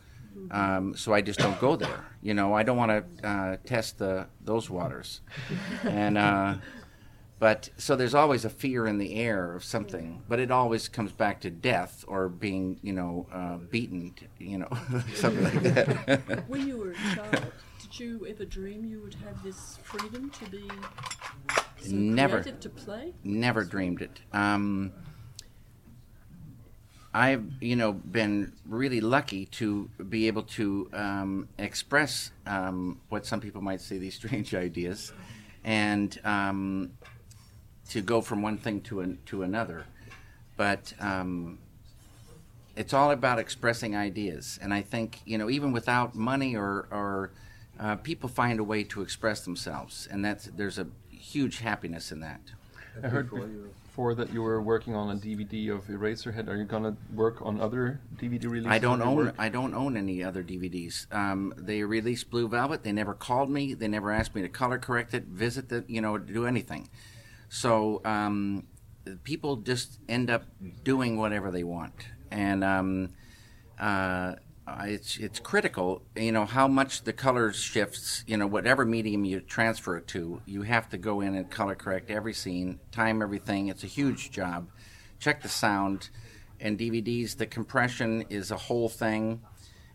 um, 0.51 0.95
so 0.95 1.13
I 1.13 1.21
just 1.21 1.39
don't 1.39 1.59
go 1.59 1.75
there. 1.75 2.05
You 2.21 2.33
know 2.33 2.53
I 2.53 2.63
don't 2.63 2.77
want 2.77 2.91
to 3.21 3.27
uh, 3.27 3.57
test 3.65 3.99
the 3.99 4.27
those 4.41 4.69
waters, 4.69 5.21
and 5.83 6.17
uh, 6.17 6.55
but 7.39 7.69
so 7.77 7.95
there's 7.95 8.13
always 8.13 8.43
a 8.45 8.49
fear 8.49 8.85
in 8.85 8.97
the 8.97 9.15
air 9.15 9.55
of 9.55 9.63
something, 9.63 10.23
but 10.27 10.39
it 10.39 10.51
always 10.51 10.89
comes 10.89 11.11
back 11.13 11.39
to 11.41 11.49
death 11.49 12.03
or 12.07 12.27
being 12.27 12.79
you 12.83 12.93
know 12.93 13.27
uh, 13.31 13.57
beaten, 13.57 14.13
you 14.37 14.57
know 14.59 14.69
something 15.15 15.43
like 15.43 15.61
that. 15.63 16.43
When 16.49 16.67
you 16.67 16.77
were 16.77 16.91
a 16.91 17.15
child, 17.15 17.51
did 17.81 17.99
you 17.99 18.27
ever 18.29 18.45
dream 18.45 18.83
you 18.85 19.01
would 19.01 19.15
have 19.15 19.41
this 19.43 19.79
freedom 19.83 20.29
to 20.31 20.45
be 20.49 20.69
so 21.81 21.91
Never. 21.95 22.41
creative 22.41 22.59
to 22.61 22.69
play? 22.69 23.13
Never 23.23 23.63
dreamed 23.63 24.01
it. 24.01 24.19
Um, 24.33 24.91
I've, 27.13 27.43
you 27.59 27.75
know, 27.75 27.91
been 27.91 28.53
really 28.67 29.01
lucky 29.01 29.45
to 29.47 29.89
be 30.09 30.27
able 30.27 30.43
to 30.43 30.89
um, 30.93 31.49
express 31.57 32.31
um, 32.45 32.99
what 33.09 33.25
some 33.25 33.41
people 33.41 33.61
might 33.61 33.81
say 33.81 33.97
these 33.97 34.15
strange 34.21 34.53
ideas, 34.53 35.11
and 35.63 36.19
um, 36.23 36.91
to 37.89 38.01
go 38.01 38.21
from 38.21 38.41
one 38.41 38.57
thing 38.57 38.81
to 38.81 39.01
an, 39.01 39.19
to 39.27 39.41
another. 39.41 39.85
But 40.55 40.93
um, 40.99 41.57
it's 42.75 42.93
all 42.93 43.11
about 43.11 43.39
expressing 43.39 43.95
ideas, 43.95 44.59
and 44.61 44.73
I 44.73 44.81
think 44.81 45.21
you 45.25 45.37
know, 45.37 45.49
even 45.49 45.71
without 45.71 46.13
money 46.13 46.55
or 46.55 46.87
or 46.91 47.31
uh, 47.79 47.95
people 47.95 48.29
find 48.29 48.59
a 48.59 48.63
way 48.63 48.83
to 48.83 49.01
express 49.01 49.41
themselves, 49.41 50.07
and 50.11 50.23
that's 50.23 50.45
there's 50.45 50.77
a 50.77 50.87
huge 51.09 51.59
happiness 51.59 52.11
in 52.11 52.19
that. 52.19 52.41
I 53.03 53.07
heard 53.07 53.31
before 53.99 54.15
that 54.15 54.33
you 54.33 54.41
were 54.41 54.61
working 54.61 54.95
on 54.95 55.09
a 55.09 55.19
DVD 55.19 55.75
of 55.75 55.83
Eraserhead. 55.87 56.47
Are 56.47 56.55
you 56.55 56.63
gonna 56.63 56.95
work 57.13 57.41
on 57.41 57.59
other 57.59 57.99
DVD 58.15 58.45
releases? 58.45 58.71
I 58.71 58.79
don't 58.79 59.01
own 59.01 59.15
work? 59.17 59.35
I 59.37 59.49
don't 59.49 59.73
own 59.73 59.97
any 59.97 60.23
other 60.23 60.41
DVDs. 60.41 61.13
Um, 61.13 61.53
they 61.57 61.83
released 61.83 62.29
Blue 62.29 62.47
Velvet. 62.47 62.83
They 62.83 62.93
never 62.93 63.13
called 63.13 63.49
me. 63.49 63.73
They 63.73 63.89
never 63.89 64.09
asked 64.13 64.33
me 64.35 64.41
to 64.41 64.47
color 64.47 64.79
correct 64.79 65.13
it, 65.13 65.25
visit 65.25 65.67
the 65.67 65.83
you 65.89 65.99
know, 65.99 66.17
do 66.17 66.45
anything. 66.45 66.89
So 67.49 68.01
um, 68.05 68.67
people 69.25 69.57
just 69.57 69.99
end 70.07 70.29
up 70.29 70.45
doing 70.85 71.17
whatever 71.17 71.51
they 71.51 71.65
want, 71.65 71.95
and 72.31 72.63
um, 72.63 73.09
uh, 73.77 74.35
it's 74.81 75.17
it's 75.17 75.39
critical. 75.39 76.01
You 76.15 76.31
know 76.31 76.45
how 76.45 76.67
much 76.67 77.03
the 77.03 77.13
color 77.13 77.51
shifts. 77.53 78.23
You 78.27 78.37
know 78.37 78.47
whatever 78.47 78.85
medium 78.85 79.25
you 79.25 79.39
transfer 79.41 79.97
it 79.97 80.07
to, 80.07 80.41
you 80.45 80.63
have 80.63 80.89
to 80.89 80.97
go 80.97 81.21
in 81.21 81.35
and 81.35 81.49
color 81.49 81.75
correct 81.75 82.09
every 82.11 82.33
scene, 82.33 82.79
time 82.91 83.21
everything. 83.21 83.67
It's 83.67 83.83
a 83.83 83.87
huge 83.87 84.31
job. 84.31 84.69
Check 85.19 85.41
the 85.41 85.49
sound. 85.49 86.09
And 86.61 86.77
DVDs, 86.77 87.37
the 87.37 87.45
compression 87.45 88.25
is 88.29 88.51
a 88.51 88.57
whole 88.57 88.89
thing, 88.89 89.41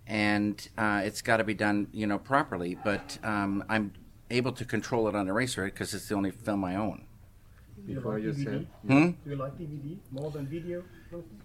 and 0.06 0.66
uh, 0.78 1.02
it's 1.04 1.20
got 1.20 1.37
to 1.37 1.44
be 1.44 1.52
done, 1.52 1.88
you 1.92 2.06
know, 2.06 2.18
properly. 2.18 2.74
But 2.82 3.18
um, 3.22 3.62
I'm 3.68 3.92
able 4.30 4.52
to 4.52 4.64
control 4.64 5.06
it 5.08 5.14
on 5.14 5.26
Eraserhead 5.26 5.66
because 5.66 5.92
it's 5.92 6.08
the 6.08 6.14
only 6.14 6.30
film 6.30 6.64
I 6.64 6.76
own. 6.76 7.04
Do 7.84 7.92
you 7.92 7.96
Before 7.96 8.14
like 8.14 8.22
you 8.22 8.32
said- 8.32 8.66
Hmm? 8.87 9.10
Do 9.10 9.30
you 9.30 9.37
like 9.37 9.58
DVD 9.58 9.98
more 10.10 10.30
than 10.30 10.46
video? 10.46 10.84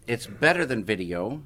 it's 0.07 0.25
better 0.25 0.65
than 0.65 0.85
video, 0.85 1.43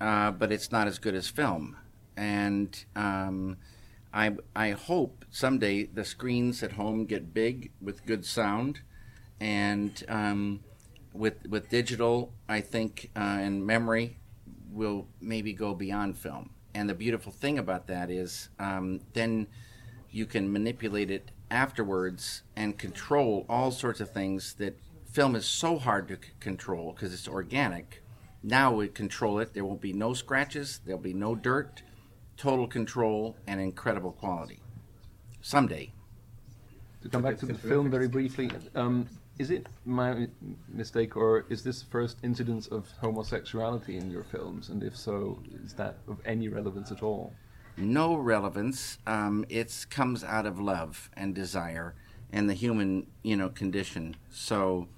uh, 0.00 0.30
but 0.30 0.50
it's 0.52 0.72
not 0.72 0.86
as 0.86 0.98
good 0.98 1.14
as 1.14 1.28
film. 1.28 1.76
And 2.16 2.84
um, 2.96 3.58
I 4.12 4.32
I 4.54 4.70
hope 4.70 5.24
someday 5.30 5.84
the 5.84 6.04
screens 6.04 6.62
at 6.62 6.72
home 6.72 7.06
get 7.06 7.32
big 7.32 7.72
with 7.80 8.04
good 8.06 8.24
sound, 8.24 8.80
and 9.40 10.02
um, 10.08 10.60
with 11.12 11.46
with 11.48 11.68
digital, 11.68 12.32
I 12.48 12.60
think 12.60 13.10
uh, 13.16 13.38
and 13.40 13.66
memory 13.66 14.18
will 14.70 15.08
maybe 15.20 15.52
go 15.52 15.74
beyond 15.74 16.16
film. 16.18 16.50
And 16.74 16.88
the 16.88 16.94
beautiful 16.94 17.32
thing 17.32 17.58
about 17.58 17.86
that 17.88 18.10
is 18.10 18.48
um, 18.58 19.00
then 19.12 19.48
you 20.10 20.26
can 20.26 20.52
manipulate 20.52 21.10
it 21.10 21.30
afterwards 21.50 22.42
and 22.54 22.78
control 22.78 23.44
all 23.48 23.70
sorts 23.70 24.00
of 24.00 24.12
things 24.12 24.54
that 24.54 24.78
film 25.10 25.34
is 25.34 25.44
so 25.44 25.78
hard 25.78 26.06
to 26.08 26.14
c- 26.14 26.32
control 26.38 26.92
because 26.92 27.12
it's 27.12 27.26
organic. 27.26 28.02
Now 28.42 28.72
we 28.72 28.88
control 28.88 29.38
it. 29.38 29.54
There 29.54 29.64
will 29.64 29.76
be 29.76 29.92
no 29.92 30.14
scratches. 30.14 30.80
There'll 30.84 31.00
be 31.00 31.14
no 31.14 31.34
dirt. 31.34 31.82
Total 32.36 32.66
control 32.66 33.36
and 33.46 33.60
incredible 33.60 34.12
quality. 34.12 34.60
Someday. 35.42 35.92
To 37.02 37.08
come 37.08 37.22
back 37.22 37.38
to 37.38 37.46
the 37.46 37.54
film 37.54 37.90
very 37.90 38.08
briefly, 38.08 38.50
um, 38.74 39.08
is 39.38 39.50
it 39.50 39.66
my 39.86 40.28
mistake 40.68 41.16
or 41.16 41.46
is 41.48 41.62
this 41.62 41.80
the 41.80 41.90
first 41.90 42.18
incidence 42.22 42.66
of 42.66 42.88
homosexuality 43.00 43.96
in 43.96 44.10
your 44.10 44.24
films? 44.24 44.68
And 44.68 44.82
if 44.82 44.96
so, 44.96 45.38
is 45.64 45.72
that 45.74 45.98
of 46.08 46.18
any 46.26 46.48
relevance 46.48 46.92
at 46.92 47.02
all? 47.02 47.32
no 47.80 48.14
relevance. 48.16 48.98
Um, 49.06 49.44
it 49.48 49.86
comes 49.90 50.22
out 50.22 50.46
of 50.46 50.60
love 50.60 51.10
and 51.14 51.34
desire 51.34 51.94
and 52.32 52.48
the 52.48 52.54
human, 52.54 53.06
you 53.22 53.36
know, 53.36 53.48
condition. 53.48 54.16
So 54.30 54.88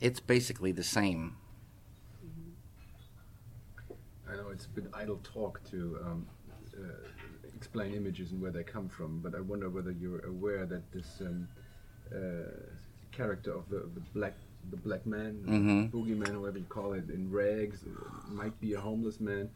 it's 0.00 0.20
basically 0.20 0.72
the 0.72 0.82
same. 0.82 1.36
I 4.34 4.42
know 4.42 4.50
it's 4.50 4.66
a 4.66 4.68
bit 4.70 4.86
idle 4.92 5.20
talk 5.22 5.60
to 5.70 5.98
um, 6.04 6.26
uh, 6.76 6.82
explain 7.56 7.94
images 7.94 8.32
and 8.32 8.42
where 8.42 8.50
they 8.50 8.64
come 8.64 8.88
from, 8.88 9.20
but 9.20 9.34
I 9.34 9.40
wonder 9.40 9.70
whether 9.70 9.92
you're 9.92 10.26
aware 10.26 10.66
that 10.66 10.90
this 10.92 11.20
um, 11.20 11.46
uh, 12.12 12.18
character 13.12 13.52
of 13.52 13.68
the, 13.68 13.88
the 13.94 14.00
black 14.12 14.34
the 14.70 14.76
black 14.78 15.04
man, 15.04 15.34
Mhm. 15.46 15.90
boogeyman, 15.90 16.28
whoever 16.32 16.56
you 16.56 16.64
call 16.64 16.94
it, 16.94 17.10
in 17.10 17.30
rags, 17.30 17.84
uh, 17.84 18.32
might 18.32 18.58
be 18.62 18.72
a 18.72 18.80
homeless 18.80 19.20
man. 19.20 19.50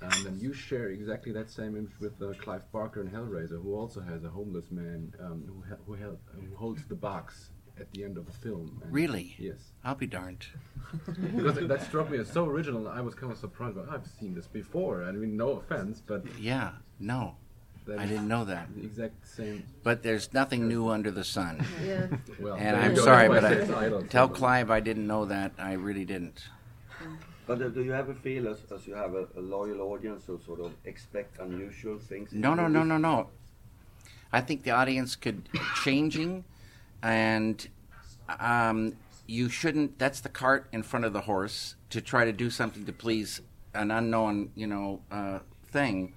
And 0.00 0.40
you 0.40 0.52
share 0.52 0.90
exactly 0.90 1.32
that 1.32 1.50
same 1.50 1.76
image 1.76 1.98
with 1.98 2.22
uh, 2.22 2.32
Clive 2.34 2.70
Barker 2.70 3.00
in 3.00 3.08
Hellraiser, 3.10 3.60
who 3.60 3.74
also 3.74 4.00
has 4.00 4.22
a 4.22 4.28
homeless 4.28 4.70
man 4.70 5.12
um, 5.18 5.42
who, 5.48 5.74
who, 5.86 5.92
held, 5.94 6.18
who 6.32 6.54
holds 6.54 6.84
the 6.86 6.94
box 6.94 7.50
at 7.82 7.90
the 7.92 8.04
end 8.04 8.16
of 8.16 8.24
the 8.26 8.32
film. 8.32 8.80
And 8.82 8.92
Really? 8.92 9.34
Yes 9.38 9.72
I'll 9.84 9.94
be 9.96 10.06
darned. 10.06 10.46
because 11.36 11.66
that 11.66 11.82
struck 11.82 12.10
me 12.10 12.18
as 12.18 12.30
so 12.30 12.46
original. 12.46 12.88
I 12.88 13.00
was 13.00 13.14
kind 13.14 13.32
of 13.32 13.38
surprised. 13.38 13.76
But 13.76 13.88
I've 13.90 14.06
seen 14.06 14.34
this 14.34 14.46
before. 14.46 15.04
I 15.04 15.12
mean, 15.12 15.36
no 15.36 15.50
offense, 15.52 16.02
but 16.06 16.24
Yeah, 16.38 16.72
no. 17.00 17.34
I 17.98 18.06
didn't 18.06 18.28
know 18.28 18.44
that. 18.44 18.68
The 18.76 18.84
exact 18.90 19.26
same. 19.26 19.64
But 19.82 20.04
there's 20.04 20.32
nothing 20.32 20.68
new 20.68 20.88
under 20.88 21.10
the 21.10 21.24
sun. 21.24 21.66
Yeah. 21.84 22.06
Well, 22.38 22.54
And 22.54 22.76
I'm 22.76 22.96
sorry, 22.96 23.28
but 23.28 23.44
I 23.44 23.66
say 23.66 23.74
I, 23.74 23.86
idle. 23.86 24.04
tell 24.04 24.28
Clive 24.28 24.70
I 24.70 24.78
didn't 24.78 25.06
know 25.08 25.24
that. 25.26 25.52
I 25.58 25.72
really 25.72 26.04
didn't. 26.04 26.44
But 27.44 27.60
uh, 27.60 27.68
do 27.70 27.82
you 27.82 27.92
ever 27.92 28.14
feel, 28.14 28.46
as, 28.46 28.58
as 28.72 28.86
you 28.86 28.94
have 28.94 29.14
a, 29.14 29.26
a 29.36 29.40
loyal 29.40 29.80
audience, 29.80 30.26
who 30.26 30.40
sort 30.46 30.60
of 30.60 30.72
expect 30.84 31.40
unusual 31.40 31.98
things? 31.98 32.32
No, 32.32 32.54
no, 32.54 32.68
no, 32.68 32.84
no, 32.84 32.98
no. 32.98 33.30
I 34.32 34.40
think 34.40 34.62
the 34.62 34.70
audience 34.70 35.16
could 35.16 35.48
changing, 35.82 36.44
and 37.02 37.68
um, 38.40 38.96
you 39.26 39.48
shouldn't. 39.48 39.98
That's 39.98 40.20
the 40.20 40.28
cart 40.28 40.68
in 40.72 40.82
front 40.82 41.04
of 41.04 41.12
the 41.12 41.22
horse 41.22 41.76
to 41.90 42.00
try 42.00 42.24
to 42.24 42.32
do 42.32 42.50
something 42.50 42.84
to 42.86 42.92
please 42.92 43.40
an 43.74 43.90
unknown, 43.90 44.50
you 44.54 44.66
know, 44.66 45.00
uh, 45.10 45.40
thing. 45.70 46.14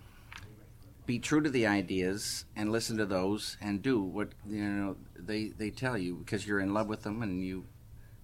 Be 1.05 1.19
true 1.19 1.41
to 1.41 1.49
the 1.49 1.67
ideas 1.67 2.45
and 2.55 2.71
listen 2.71 2.97
to 2.97 3.05
those, 3.05 3.57
and 3.61 3.81
do 3.81 4.01
what 4.01 4.29
you 4.47 4.63
know 4.63 4.95
they 5.17 5.49
they 5.49 5.69
tell 5.69 5.97
you 5.97 6.15
because 6.15 6.47
you're 6.47 6.59
in 6.59 6.73
love 6.73 6.87
with 6.87 7.03
them, 7.03 7.21
and 7.21 7.45
you 7.45 7.65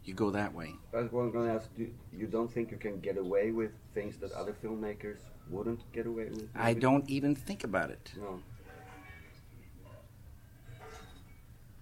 you 0.03 0.13
go 0.13 0.31
that 0.31 0.53
way. 0.53 0.73
That's 0.91 1.11
what 1.11 1.21
I'm 1.21 1.31
going 1.31 1.47
to 1.47 1.55
ask. 1.55 1.69
Do, 1.77 1.87
you 2.11 2.27
don't 2.27 2.51
think 2.51 2.71
you 2.71 2.77
can 2.77 2.99
get 2.99 3.17
away 3.17 3.51
with 3.51 3.71
things 3.93 4.17
that 4.17 4.31
other 4.31 4.55
filmmakers 4.63 5.17
wouldn't 5.49 5.79
get 5.91 6.07
away 6.07 6.25
with? 6.25 6.49
I 6.55 6.73
don't 6.73 7.07
even 7.09 7.35
think 7.35 7.63
about 7.63 7.91
it. 7.91 8.11
No. 8.17 8.39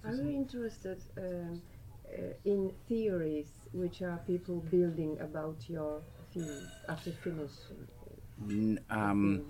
Are 0.10 0.16
you 0.16 0.30
interested 0.32 1.02
um, 1.18 1.62
uh, 2.08 2.22
in 2.44 2.72
theories 2.88 3.50
which 3.74 4.02
are 4.02 4.20
people 4.26 4.58
building 4.72 5.18
about 5.20 5.58
your 5.68 6.02
films 6.34 6.68
after 6.88 7.12
finishing? 7.12 7.88
N- 8.50 8.80
Um, 8.90 9.46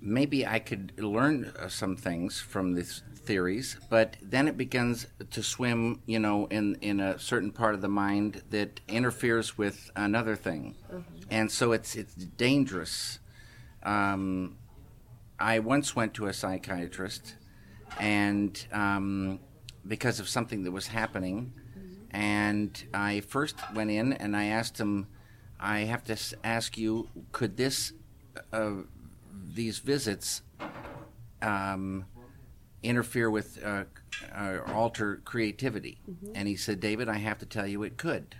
maybe 0.00 0.46
I 0.46 0.58
could 0.58 0.92
learn 0.98 1.52
uh, 1.58 1.68
some 1.68 1.96
things 1.96 2.40
from 2.40 2.74
these 2.74 3.02
theories, 3.14 3.76
but 3.88 4.16
then 4.20 4.48
it 4.48 4.56
begins 4.56 5.06
to 5.30 5.42
swim, 5.42 6.02
you 6.06 6.18
know, 6.18 6.46
in, 6.46 6.76
in 6.80 7.00
a 7.00 7.18
certain 7.18 7.52
part 7.52 7.74
of 7.74 7.80
the 7.80 7.88
mind 7.88 8.42
that 8.50 8.80
interferes 8.88 9.56
with 9.56 9.90
another 9.96 10.36
thing, 10.36 10.74
and 11.30 11.50
so 11.50 11.72
it's 11.72 11.94
it's 11.94 12.14
dangerous. 12.14 13.18
Um, 13.84 14.58
I 15.38 15.58
once 15.60 15.96
went 15.96 16.14
to 16.14 16.26
a 16.26 16.32
psychiatrist, 16.32 17.36
and 17.98 18.66
um, 18.72 19.40
because 19.86 20.20
of 20.20 20.28
something 20.28 20.64
that 20.64 20.70
was 20.72 20.88
happening, 20.88 21.52
and 22.10 22.84
I 22.92 23.20
first 23.20 23.56
went 23.74 23.90
in 23.90 24.12
and 24.12 24.36
I 24.36 24.44
asked 24.46 24.78
him, 24.78 25.06
I 25.58 25.80
have 25.80 26.04
to 26.04 26.16
ask 26.44 26.76
you, 26.76 27.08
could 27.32 27.56
this, 27.56 27.92
uh, 28.52 28.72
these 29.54 29.78
visits, 29.78 30.42
um, 31.40 32.04
interfere 32.82 33.30
with, 33.30 33.62
uh, 33.64 33.84
uh, 34.34 34.58
alter 34.66 35.22
creativity? 35.24 35.98
And 36.34 36.48
he 36.48 36.56
said, 36.56 36.80
David, 36.80 37.08
I 37.08 37.18
have 37.18 37.38
to 37.38 37.46
tell 37.46 37.66
you, 37.66 37.82
it 37.82 37.96
could. 37.96 38.36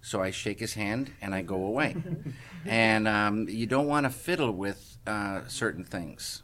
So 0.00 0.22
I 0.22 0.30
shake 0.30 0.60
his 0.60 0.74
hand 0.74 1.12
and 1.20 1.34
I 1.34 1.42
go 1.42 1.64
away. 1.64 1.96
and 2.66 3.08
um, 3.08 3.48
you 3.48 3.66
don't 3.66 3.86
want 3.86 4.04
to 4.04 4.10
fiddle 4.10 4.52
with 4.52 4.98
uh, 5.06 5.42
certain 5.46 5.84
things. 5.84 6.42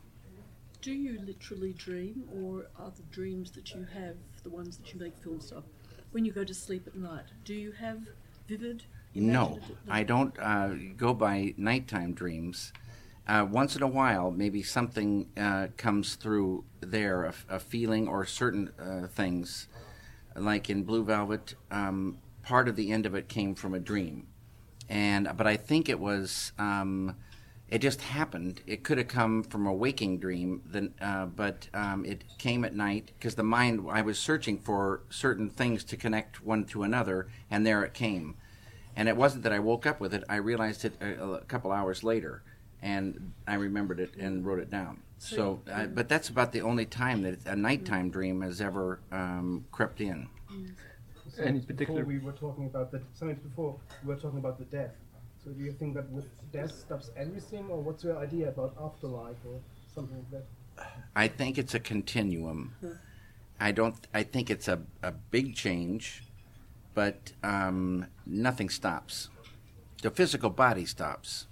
Do 0.84 0.92
you 0.92 1.18
literally 1.24 1.72
dream, 1.72 2.24
or 2.30 2.66
are 2.78 2.92
the 2.94 3.04
dreams 3.04 3.50
that 3.52 3.74
you 3.74 3.86
have 3.94 4.16
the 4.42 4.50
ones 4.50 4.76
that 4.76 4.92
you 4.92 5.00
make 5.00 5.16
films 5.16 5.50
of? 5.50 5.64
When 6.12 6.26
you 6.26 6.32
go 6.32 6.44
to 6.44 6.52
sleep 6.52 6.86
at 6.86 6.94
night, 6.94 7.24
do 7.42 7.54
you 7.54 7.72
have 7.72 8.00
vivid? 8.46 8.84
No, 9.14 9.60
I 9.88 10.02
don't 10.02 10.38
uh, 10.38 10.74
go 10.94 11.14
by 11.14 11.54
nighttime 11.56 12.12
dreams. 12.12 12.74
Uh, 13.26 13.46
once 13.50 13.74
in 13.76 13.82
a 13.82 13.86
while, 13.86 14.30
maybe 14.30 14.62
something 14.62 15.30
uh, 15.38 15.68
comes 15.78 16.16
through 16.16 16.64
there—a 16.80 17.60
feeling 17.60 18.06
or 18.06 18.26
certain 18.26 18.70
uh, 18.78 19.06
things. 19.06 19.68
Like 20.36 20.68
in 20.68 20.82
Blue 20.82 21.02
Velvet, 21.02 21.54
um, 21.70 22.18
part 22.42 22.68
of 22.68 22.76
the 22.76 22.92
end 22.92 23.06
of 23.06 23.14
it 23.14 23.28
came 23.28 23.54
from 23.54 23.72
a 23.72 23.80
dream, 23.80 24.26
and 24.90 25.30
but 25.34 25.46
I 25.46 25.56
think 25.56 25.88
it 25.88 25.98
was 25.98 26.52
um, 26.58 27.16
it 27.74 27.80
just 27.80 28.00
happened. 28.02 28.60
It 28.68 28.84
could 28.84 28.98
have 28.98 29.08
come 29.08 29.42
from 29.42 29.66
a 29.66 29.72
waking 29.72 30.20
dream, 30.20 30.62
then, 30.64 30.94
uh, 31.00 31.26
but 31.26 31.66
um, 31.74 32.04
it 32.04 32.22
came 32.38 32.64
at 32.64 32.72
night 32.72 33.10
because 33.18 33.34
the 33.34 33.42
mind. 33.42 33.84
I 33.90 34.00
was 34.00 34.16
searching 34.16 34.58
for 34.58 35.02
certain 35.10 35.50
things 35.50 35.82
to 35.84 35.96
connect 35.96 36.40
one 36.40 36.66
to 36.66 36.84
another, 36.84 37.26
and 37.50 37.66
there 37.66 37.82
it 37.82 37.92
came. 37.92 38.36
And 38.94 39.08
it 39.08 39.16
wasn't 39.16 39.42
that 39.42 39.52
I 39.52 39.58
woke 39.58 39.86
up 39.86 39.98
with 40.00 40.14
it. 40.14 40.22
I 40.28 40.36
realized 40.36 40.84
it 40.84 40.92
a, 41.02 41.24
a 41.32 41.40
couple 41.46 41.72
hours 41.72 42.04
later, 42.04 42.44
and 42.80 43.32
I 43.48 43.54
remembered 43.54 43.98
it 43.98 44.14
and 44.14 44.46
wrote 44.46 44.60
it 44.60 44.70
down. 44.70 45.02
So, 45.18 45.60
uh, 45.68 45.86
but 45.86 46.08
that's 46.08 46.28
about 46.28 46.52
the 46.52 46.60
only 46.60 46.86
time 46.86 47.22
that 47.22 47.44
a 47.44 47.56
nighttime 47.56 48.08
dream 48.08 48.40
has 48.42 48.60
ever 48.60 49.00
um, 49.10 49.64
crept 49.72 50.00
in. 50.00 50.28
So 51.28 51.42
Any 51.42 51.58
before 51.58 51.66
particular- 51.74 52.04
we 52.04 52.18
were 52.20 52.30
talking 52.32 52.66
about 52.66 52.92
the 52.92 53.02
sometimes 53.14 53.40
before 53.42 53.80
we 54.04 54.14
were 54.14 54.20
talking 54.20 54.38
about 54.38 54.58
the 54.60 54.64
death. 54.66 54.92
So 55.44 55.50
do 55.50 55.62
you 55.62 55.72
think 55.72 55.94
that 55.94 56.10
with 56.10 56.26
death 56.52 56.72
stops 56.72 57.10
everything, 57.16 57.66
or 57.68 57.80
what's 57.80 58.02
your 58.02 58.16
idea 58.16 58.48
about 58.48 58.74
afterlife 58.80 59.36
or 59.46 59.60
something 59.94 60.16
like 60.16 60.30
that? 60.30 60.86
I 61.14 61.28
think 61.28 61.58
it's 61.58 61.74
a 61.74 61.80
continuum. 61.80 62.74
I 63.60 63.72
don't. 63.72 63.94
I 64.14 64.22
think 64.22 64.50
it's 64.50 64.68
a, 64.68 64.80
a 65.02 65.12
big 65.12 65.54
change, 65.54 66.24
but 66.94 67.32
um, 67.42 68.06
nothing 68.26 68.70
stops. 68.70 69.28
The 70.02 70.10
physical 70.10 70.50
body 70.50 70.86
stops, 70.86 71.46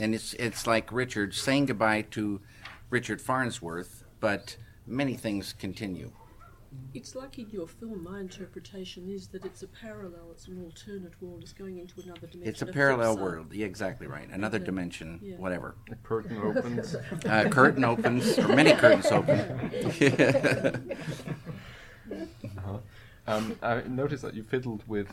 and 0.00 0.14
it's 0.14 0.34
it's 0.34 0.66
like 0.66 0.92
Richard 0.92 1.34
saying 1.34 1.66
goodbye 1.66 2.02
to 2.10 2.40
Richard 2.90 3.20
Farnsworth, 3.20 4.04
but 4.20 4.56
many 4.86 5.14
things 5.14 5.54
continue. 5.54 6.12
It's 6.94 7.14
like 7.14 7.38
in 7.38 7.48
your 7.50 7.66
film, 7.66 8.02
my 8.04 8.20
interpretation 8.20 9.08
is 9.08 9.28
that 9.28 9.44
it's 9.44 9.62
a 9.62 9.66
parallel, 9.68 10.30
it's 10.32 10.48
an 10.48 10.62
alternate 10.64 11.20
world, 11.20 11.42
it's 11.42 11.52
going 11.52 11.78
into 11.78 12.00
another 12.02 12.26
dimension. 12.26 12.48
It's 12.48 12.62
a 12.62 12.66
parallel 12.66 13.14
side. 13.14 13.22
world. 13.22 13.52
Yeah, 13.52 13.66
exactly 13.66 14.06
right. 14.06 14.28
Another 14.30 14.56
Okay. 14.56 14.66
dimension, 14.66 15.20
Yeah. 15.22 15.36
whatever. 15.36 15.74
The 15.88 15.96
curtain 15.96 16.36
opens. 16.42 16.94
Uh, 17.24 17.48
curtain 17.50 17.84
opens, 17.84 18.38
or 18.38 18.48
many 18.48 18.72
curtains 18.74 19.06
open. 19.06 19.38
Uh-huh. 22.10 22.78
Um, 23.26 23.56
I 23.62 23.82
noticed 23.82 24.22
that 24.22 24.34
you 24.34 24.42
fiddled 24.42 24.82
with 24.88 25.08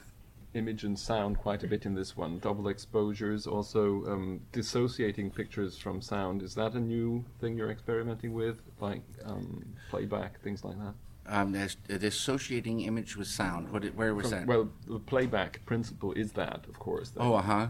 image 0.53 0.86
and 0.86 0.97
sound 0.97 1.38
quite 1.38 1.64
a 1.64 1.68
bit 1.68 1.86
in 1.86 1.93
this 1.95 2.16
one. 2.16 2.39
Double 2.39 2.70
exposures, 2.70 3.45
also 3.45 4.06
um, 4.06 4.39
dissociating 4.53 5.30
pictures 5.32 5.78
from 5.78 6.01
sound. 6.01 6.41
Is 6.41 6.56
that 6.56 6.74
a 6.74 6.80
new 6.80 7.26
thing 7.41 7.58
you're 7.58 7.72
experimenting 7.72 8.34
with, 8.34 8.62
like 8.80 9.01
um, 9.26 9.66
playback, 9.89 10.41
things 10.41 10.64
like 10.64 10.78
that? 10.80 10.93
Um, 11.28 11.51
there's, 11.53 11.78
uh, 11.89 11.97
dissociating 11.97 12.82
image 12.82 13.17
with 13.17 13.28
sound. 13.28 13.71
What? 13.71 13.84
Where 13.95 14.13
was 14.13 14.30
From- 14.30 14.39
that? 14.39 14.47
Well, 14.47 14.69
the 14.88 14.99
playback 14.99 15.65
principle 15.65 16.13
is 16.13 16.34
that, 16.34 16.65
of 16.69 16.78
course. 16.80 17.09
that- 17.11 17.21
Oh, 17.21 17.34
uh 17.36 17.41
huh. 17.41 17.67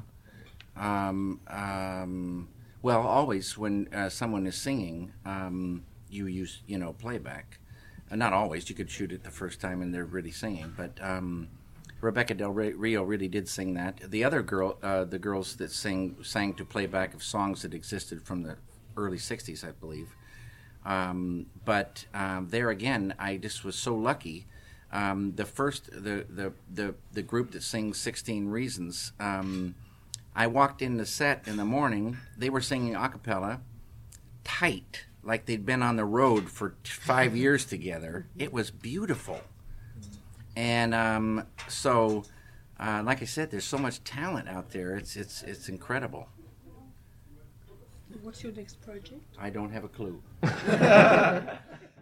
Um, 0.76 1.40
um, 1.48 2.50
well, 2.82 3.02
always 3.02 3.58
when 3.58 3.88
uh, 3.94 4.10
someone 4.10 4.46
is 4.46 4.56
singing, 4.56 5.14
um, 5.26 5.84
you 6.10 6.28
use 6.28 6.62
you 6.68 6.78
know 6.78 6.94
playback. 6.94 7.60
Uh, 8.12 8.16
not 8.18 8.34
always. 8.34 8.70
You 8.70 8.76
could 8.76 8.90
shoot 8.92 9.12
it 9.12 9.24
the 9.24 9.32
first 9.32 9.60
time 9.62 9.82
and 9.82 9.94
they're 9.94 10.06
really 10.06 10.32
singing, 10.32 10.74
but 10.76 11.00
um, 11.02 11.48
Rebekah 12.02 12.36
Del 12.36 12.52
Rio 12.52 13.04
really 13.04 13.28
did 13.30 13.48
sing 13.48 13.74
that. 13.76 14.00
The 14.12 14.24
other 14.24 14.44
girl, 14.44 14.78
uh, 14.84 15.06
the 15.06 15.18
girls 15.18 15.56
that 15.56 15.72
sing 15.72 16.18
sang 16.24 16.54
to 16.56 16.66
playback 16.66 17.14
of 17.14 17.24
songs 17.24 17.62
that 17.62 17.74
existed 17.74 18.22
from 18.22 18.44
the 18.44 18.58
early 18.98 19.18
'60s, 19.18 19.64
I 19.68 19.72
believe. 19.72 20.14
Um, 20.86 21.48
but 21.66 22.06
um, 22.14 22.48
there 22.50 22.70
again, 22.70 23.16
I 23.18 23.38
just 23.38 23.64
was 23.66 23.76
so 23.76 23.96
lucky. 23.96 24.46
Um, 24.92 25.34
the 25.36 25.46
first, 25.46 25.92
the, 25.92 26.26
the 26.30 26.54
the 26.72 26.96
the 27.12 27.22
group 27.24 27.52
that 27.52 27.64
sings 27.64 27.98
"16 27.98 28.48
Reasons." 28.48 29.12
Um, 29.20 29.76
I 30.36 30.48
walked 30.48 30.82
in 30.82 30.98
the 30.98 31.06
set 31.06 31.48
in 31.48 31.58
the 31.58 31.66
morning. 31.66 32.18
They 32.38 32.50
were 32.50 32.62
singing 32.62 32.96
a 32.96 33.10
cappella, 33.10 33.62
tight, 34.44 35.06
like 35.24 35.46
they'd 35.46 35.66
been 35.66 35.82
on 35.82 35.96
the 35.96 36.06
road 36.06 36.50
for 36.50 36.76
five 36.84 37.36
years 37.44 37.66
together. 37.66 38.28
It 38.38 38.54
was 38.54 38.70
beautiful, 38.70 39.42
and 40.56 40.94
um, 40.94 41.48
so, 41.68 42.24
uh, 42.80 43.02
like 43.04 43.22
I 43.24 43.26
said, 43.26 43.50
there's 43.50 43.66
so 43.66 43.80
much 43.80 44.04
talent 44.04 44.48
out 44.48 44.70
there. 44.70 44.96
It's 44.96 45.16
it's 45.16 45.42
it's 45.42 45.68
incredible. 45.68 46.30
What's 48.24 48.44
your 48.44 48.54
next 48.54 48.82
project? 48.82 49.24
I 49.38 49.50
don't 49.50 49.72
have 49.72 49.84
a 49.84 49.90
clue. 49.90 50.22